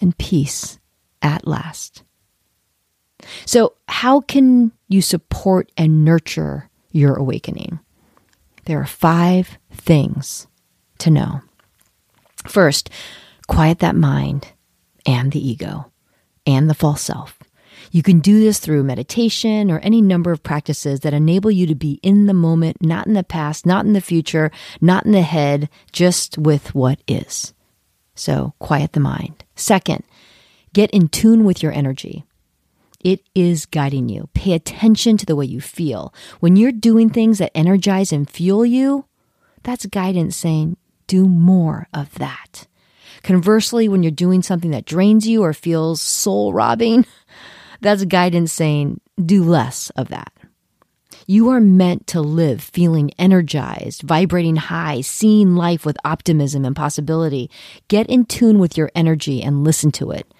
and 0.00 0.18
peace 0.18 0.80
at 1.22 1.46
last. 1.46 2.02
So, 3.46 3.74
how 3.86 4.20
can 4.20 4.72
you 4.88 5.00
support 5.00 5.70
and 5.76 6.04
nurture 6.04 6.68
your 6.90 7.14
awakening? 7.14 7.78
There 8.64 8.80
are 8.80 8.86
five 8.86 9.56
things 9.70 10.48
to 10.98 11.10
know. 11.10 11.42
First, 12.48 12.90
quiet 13.46 13.78
that 13.78 13.94
mind 13.94 14.48
and 15.06 15.30
the 15.30 15.48
ego 15.48 15.92
and 16.44 16.68
the 16.68 16.74
false 16.74 17.02
self. 17.02 17.38
You 17.92 18.02
can 18.02 18.18
do 18.18 18.40
this 18.40 18.58
through 18.58 18.82
meditation 18.82 19.70
or 19.70 19.78
any 19.78 20.02
number 20.02 20.32
of 20.32 20.42
practices 20.42 21.00
that 21.00 21.14
enable 21.14 21.50
you 21.52 21.68
to 21.68 21.74
be 21.76 22.00
in 22.02 22.26
the 22.26 22.34
moment, 22.34 22.78
not 22.82 23.06
in 23.06 23.14
the 23.14 23.22
past, 23.22 23.64
not 23.64 23.84
in 23.84 23.92
the 23.92 24.00
future, 24.00 24.50
not 24.80 25.06
in 25.06 25.12
the 25.12 25.22
head, 25.22 25.68
just 25.92 26.36
with 26.36 26.74
what 26.74 27.00
is. 27.06 27.54
So 28.14 28.54
quiet 28.58 28.92
the 28.92 29.00
mind. 29.00 29.44
Second, 29.56 30.04
get 30.72 30.90
in 30.90 31.08
tune 31.08 31.44
with 31.44 31.62
your 31.62 31.72
energy. 31.72 32.24
It 33.00 33.22
is 33.34 33.66
guiding 33.66 34.08
you. 34.08 34.28
Pay 34.32 34.52
attention 34.52 35.16
to 35.16 35.26
the 35.26 35.34
way 35.34 35.44
you 35.44 35.60
feel. 35.60 36.14
When 36.40 36.56
you're 36.56 36.72
doing 36.72 37.10
things 37.10 37.38
that 37.38 37.50
energize 37.54 38.12
and 38.12 38.30
fuel 38.30 38.64
you, 38.64 39.06
that's 39.62 39.86
guidance 39.86 40.36
saying, 40.36 40.76
do 41.06 41.26
more 41.26 41.88
of 41.92 42.14
that. 42.14 42.66
Conversely, 43.22 43.88
when 43.88 44.02
you're 44.02 44.10
doing 44.10 44.42
something 44.42 44.70
that 44.70 44.84
drains 44.84 45.26
you 45.26 45.42
or 45.42 45.52
feels 45.52 46.00
soul 46.00 46.52
robbing, 46.52 47.04
that's 47.80 48.04
guidance 48.04 48.52
saying, 48.52 49.00
do 49.24 49.44
less 49.44 49.90
of 49.90 50.08
that. 50.08 50.32
You 51.26 51.50
are 51.50 51.60
meant 51.60 52.06
to 52.08 52.20
live 52.20 52.62
feeling 52.62 53.12
energized, 53.18 54.02
vibrating 54.02 54.56
high, 54.56 55.00
seeing 55.00 55.54
life 55.54 55.86
with 55.86 55.96
optimism 56.04 56.64
and 56.64 56.74
possibility. 56.74 57.50
Get 57.88 58.08
in 58.08 58.24
tune 58.24 58.58
with 58.58 58.76
your 58.76 58.90
energy 58.94 59.42
and 59.42 59.64
listen 59.64 59.92
to 59.92 60.10
it. 60.10 60.32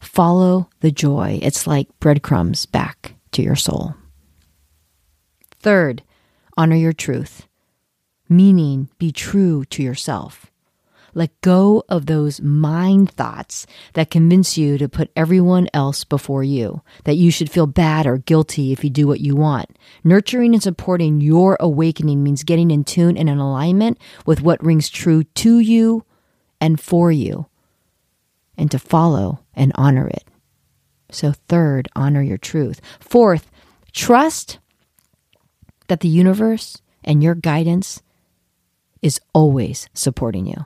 Follow 0.00 0.68
the 0.80 0.90
joy. 0.90 1.38
It's 1.42 1.66
like 1.66 1.88
breadcrumbs 2.00 2.66
back 2.66 3.14
to 3.32 3.42
your 3.42 3.56
soul. 3.56 3.94
Third, 5.60 6.02
honor 6.56 6.76
your 6.76 6.92
truth, 6.92 7.46
meaning 8.28 8.88
be 8.98 9.12
true 9.12 9.64
to 9.66 9.82
yourself. 9.82 10.47
Let 11.18 11.40
go 11.40 11.82
of 11.88 12.06
those 12.06 12.40
mind 12.40 13.10
thoughts 13.10 13.66
that 13.94 14.08
convince 14.08 14.56
you 14.56 14.78
to 14.78 14.88
put 14.88 15.10
everyone 15.16 15.68
else 15.74 16.04
before 16.04 16.44
you, 16.44 16.82
that 17.06 17.16
you 17.16 17.32
should 17.32 17.50
feel 17.50 17.66
bad 17.66 18.06
or 18.06 18.18
guilty 18.18 18.70
if 18.70 18.84
you 18.84 18.90
do 18.90 19.08
what 19.08 19.18
you 19.18 19.34
want. 19.34 19.76
Nurturing 20.04 20.54
and 20.54 20.62
supporting 20.62 21.20
your 21.20 21.56
awakening 21.58 22.22
means 22.22 22.44
getting 22.44 22.70
in 22.70 22.84
tune 22.84 23.18
and 23.18 23.28
in 23.28 23.38
alignment 23.38 23.98
with 24.26 24.42
what 24.42 24.62
rings 24.62 24.88
true 24.88 25.24
to 25.24 25.58
you 25.58 26.04
and 26.60 26.78
for 26.78 27.10
you, 27.10 27.46
and 28.56 28.70
to 28.70 28.78
follow 28.78 29.40
and 29.54 29.72
honor 29.74 30.06
it. 30.06 30.22
So, 31.10 31.32
third, 31.48 31.88
honor 31.96 32.22
your 32.22 32.38
truth. 32.38 32.80
Fourth, 33.00 33.50
trust 33.90 34.60
that 35.88 35.98
the 35.98 36.08
universe 36.08 36.80
and 37.02 37.24
your 37.24 37.34
guidance 37.34 38.04
is 39.02 39.20
always 39.34 39.88
supporting 39.94 40.46
you. 40.46 40.64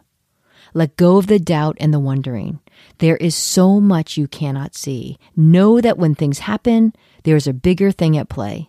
Let 0.75 0.97
go 0.97 1.19
of 1.19 1.27
the 1.27 1.39
doubt 1.39 1.77
and 1.81 1.93
the 1.93 2.01
wondering. 2.01 2.61
There 2.99 3.17
is 3.17 3.35
so 3.35 3.81
much 3.81 4.17
you 4.17 4.27
cannot 4.27 4.75
see. 4.75 5.19
Know 5.37 5.81
that 5.81 5.99
when 5.99 6.15
things 6.15 6.41
happen, 6.41 6.95
there 7.25 7.37
is 7.37 7.47
a 7.47 7.53
bigger 7.53 7.91
thing 7.91 8.17
at 8.17 8.29
play. 8.29 8.69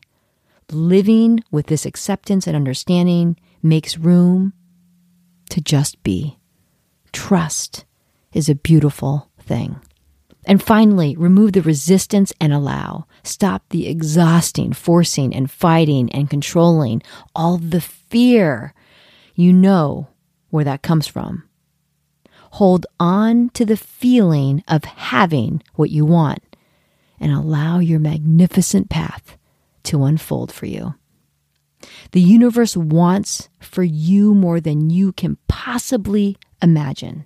Living 0.72 1.44
with 1.52 1.68
this 1.68 1.86
acceptance 1.86 2.48
and 2.48 2.56
understanding 2.56 3.38
makes 3.62 3.98
room 3.98 4.54
to 5.50 5.62
just 5.62 6.02
be. 6.04 6.38
Trust 7.12 7.86
is 8.34 8.50
a 8.50 8.56
beautiful 8.56 9.30
thing. 9.39 9.80
And 10.46 10.62
finally, 10.62 11.16
remove 11.16 11.54
the 11.54 11.62
resistance 11.62 12.34
and 12.42 12.52
allow. 12.52 13.08
Stop 13.24 13.63
the 13.70 13.88
exhausting, 13.88 14.74
forcing, 14.74 15.34
and 15.34 15.50
fighting 15.50 16.12
and 16.12 16.30
controlling 16.30 17.02
all 17.34 17.58
the 17.58 17.80
fear. 17.80 18.74
You 19.36 19.54
know 19.54 20.10
where 20.50 20.66
that 20.66 20.82
comes 20.82 21.08
from. 21.08 21.48
Hold 22.58 22.86
on 23.00 23.50
to 23.56 23.66
the 23.66 23.76
feeling 23.76 24.63
of 24.68 24.84
having 24.86 25.63
what 25.74 25.89
you 25.89 26.06
want 26.06 26.56
and 27.20 27.32
allow 27.32 27.80
your 27.80 27.98
magnificent 27.98 28.92
path 28.92 29.39
to 29.86 30.04
unfold 30.04 30.52
for 30.52 30.68
you. 30.68 30.94
The 32.12 32.22
universe 32.22 32.78
wants 32.78 33.50
for 33.60 33.82
you 33.82 34.36
more 34.36 34.60
than 34.60 34.92
you 34.92 35.13
can 35.13 35.39
possibly 35.48 36.38
imagine. 36.62 37.26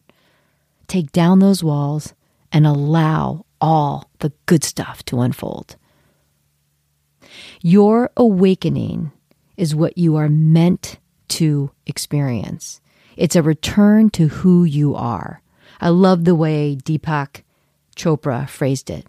Take 0.88 1.12
down 1.12 1.40
those 1.40 1.62
walls 1.62 2.14
and 2.54 2.66
allow 2.66 3.46
all 3.60 4.10
the 4.20 4.32
good 4.46 4.64
stuff 4.64 5.04
to 5.08 5.20
unfold. 5.20 5.76
Your 7.62 8.12
awakening 8.16 9.12
is 9.58 9.76
what 9.76 9.98
you 9.98 10.16
are 10.16 10.30
meant 10.30 11.00
to 11.28 11.72
experience. 11.86 12.80
It's 13.18 13.36
a 13.36 13.42
return 13.42 14.12
to 14.12 14.28
who 14.28 14.64
you 14.64 14.96
are. 14.96 15.42
I 15.82 15.90
love 15.90 16.24
the 16.24 16.36
way 16.36 16.78
Deepak 16.82 17.44
Chopra 17.96 18.48
phrased 18.48 18.92
it. 18.92 19.08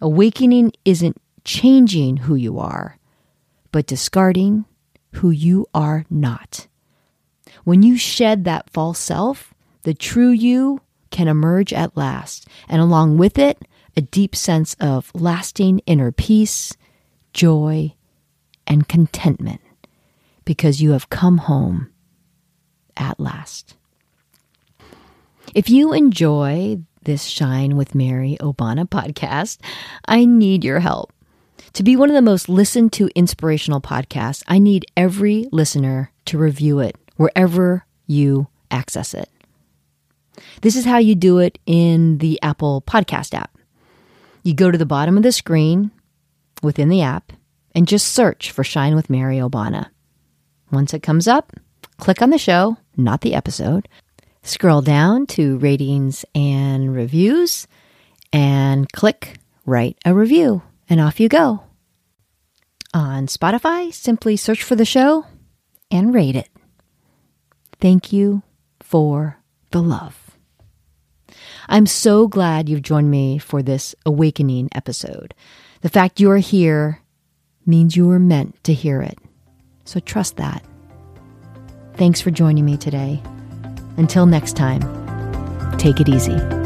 Awakening 0.00 0.72
isn't 0.84 1.20
changing 1.44 2.18
who 2.18 2.36
you 2.36 2.60
are, 2.60 2.96
but 3.72 3.86
discarding 3.86 4.64
who 5.14 5.30
you 5.30 5.66
are 5.74 6.04
not. 6.08 6.68
When 7.64 7.82
you 7.82 7.98
shed 7.98 8.44
that 8.44 8.70
false 8.70 9.00
self, 9.00 9.52
the 9.82 9.94
true 9.94 10.30
you 10.30 10.80
can 11.10 11.28
emerge 11.28 11.72
at 11.72 11.96
last, 11.96 12.46
and 12.68 12.80
along 12.80 13.18
with 13.18 13.38
it, 13.38 13.62
a 13.96 14.00
deep 14.00 14.34
sense 14.36 14.74
of 14.80 15.10
lasting 15.14 15.80
inner 15.86 16.12
peace, 16.12 16.76
joy, 17.32 17.94
and 18.66 18.88
contentment 18.88 19.60
because 20.44 20.80
you 20.80 20.92
have 20.92 21.10
come 21.10 21.38
home 21.38 21.90
at 22.96 23.18
last. 23.20 23.76
If 25.54 25.70
you 25.70 25.92
enjoy 25.92 26.78
this 27.04 27.24
Shine 27.24 27.76
with 27.76 27.94
Mary 27.94 28.36
Obana 28.40 28.88
podcast, 28.88 29.58
I 30.06 30.24
need 30.24 30.64
your 30.64 30.80
help. 30.80 31.12
To 31.74 31.82
be 31.82 31.96
one 31.96 32.08
of 32.08 32.14
the 32.14 32.22
most 32.22 32.48
listened 32.48 32.92
to 32.94 33.10
inspirational 33.14 33.80
podcasts, 33.80 34.42
I 34.46 34.58
need 34.58 34.86
every 34.96 35.46
listener 35.52 36.12
to 36.26 36.38
review 36.38 36.80
it 36.80 36.96
wherever 37.16 37.84
you 38.06 38.48
access 38.70 39.14
it. 39.14 39.28
This 40.62 40.76
is 40.76 40.84
how 40.84 40.98
you 40.98 41.14
do 41.14 41.38
it 41.38 41.58
in 41.66 42.18
the 42.18 42.40
Apple 42.42 42.82
Podcast 42.86 43.34
app. 43.34 43.56
You 44.42 44.54
go 44.54 44.70
to 44.70 44.78
the 44.78 44.86
bottom 44.86 45.16
of 45.16 45.22
the 45.22 45.32
screen 45.32 45.90
within 46.62 46.88
the 46.88 47.02
app 47.02 47.32
and 47.74 47.88
just 47.88 48.08
search 48.08 48.50
for 48.50 48.64
Shine 48.64 48.94
with 48.94 49.10
Mary 49.10 49.38
Obana. 49.38 49.88
Once 50.70 50.94
it 50.94 51.02
comes 51.02 51.28
up, 51.28 51.52
click 51.98 52.22
on 52.22 52.30
the 52.30 52.38
show, 52.38 52.76
not 52.96 53.20
the 53.20 53.34
episode, 53.34 53.88
scroll 54.42 54.82
down 54.82 55.26
to 55.26 55.58
ratings 55.58 56.24
and 56.34 56.94
reviews, 56.94 57.66
and 58.32 58.90
click 58.92 59.38
write 59.66 59.96
a 60.04 60.14
review, 60.14 60.62
and 60.88 61.00
off 61.00 61.20
you 61.20 61.28
go. 61.28 61.62
On 62.92 63.26
Spotify, 63.26 63.92
simply 63.92 64.36
search 64.36 64.62
for 64.62 64.76
the 64.76 64.84
show 64.84 65.26
and 65.90 66.14
rate 66.14 66.36
it. 66.36 66.48
Thank 67.80 68.12
you 68.12 68.42
for 68.80 69.38
the 69.70 69.82
love. 69.82 70.20
I'm 71.68 71.86
so 71.86 72.28
glad 72.28 72.68
you've 72.68 72.82
joined 72.82 73.10
me 73.10 73.38
for 73.38 73.62
this 73.62 73.94
awakening 74.06 74.68
episode. 74.72 75.34
The 75.80 75.88
fact 75.88 76.20
you're 76.20 76.36
here 76.36 77.00
means 77.66 77.96
you 77.96 78.06
were 78.06 78.18
meant 78.18 78.62
to 78.64 78.74
hear 78.74 79.02
it. 79.02 79.18
So 79.84 80.00
trust 80.00 80.36
that. 80.36 80.64
Thanks 81.96 82.20
for 82.20 82.30
joining 82.30 82.64
me 82.64 82.76
today. 82.76 83.22
Until 83.96 84.26
next 84.26 84.56
time, 84.56 84.80
take 85.78 86.00
it 86.00 86.08
easy. 86.08 86.63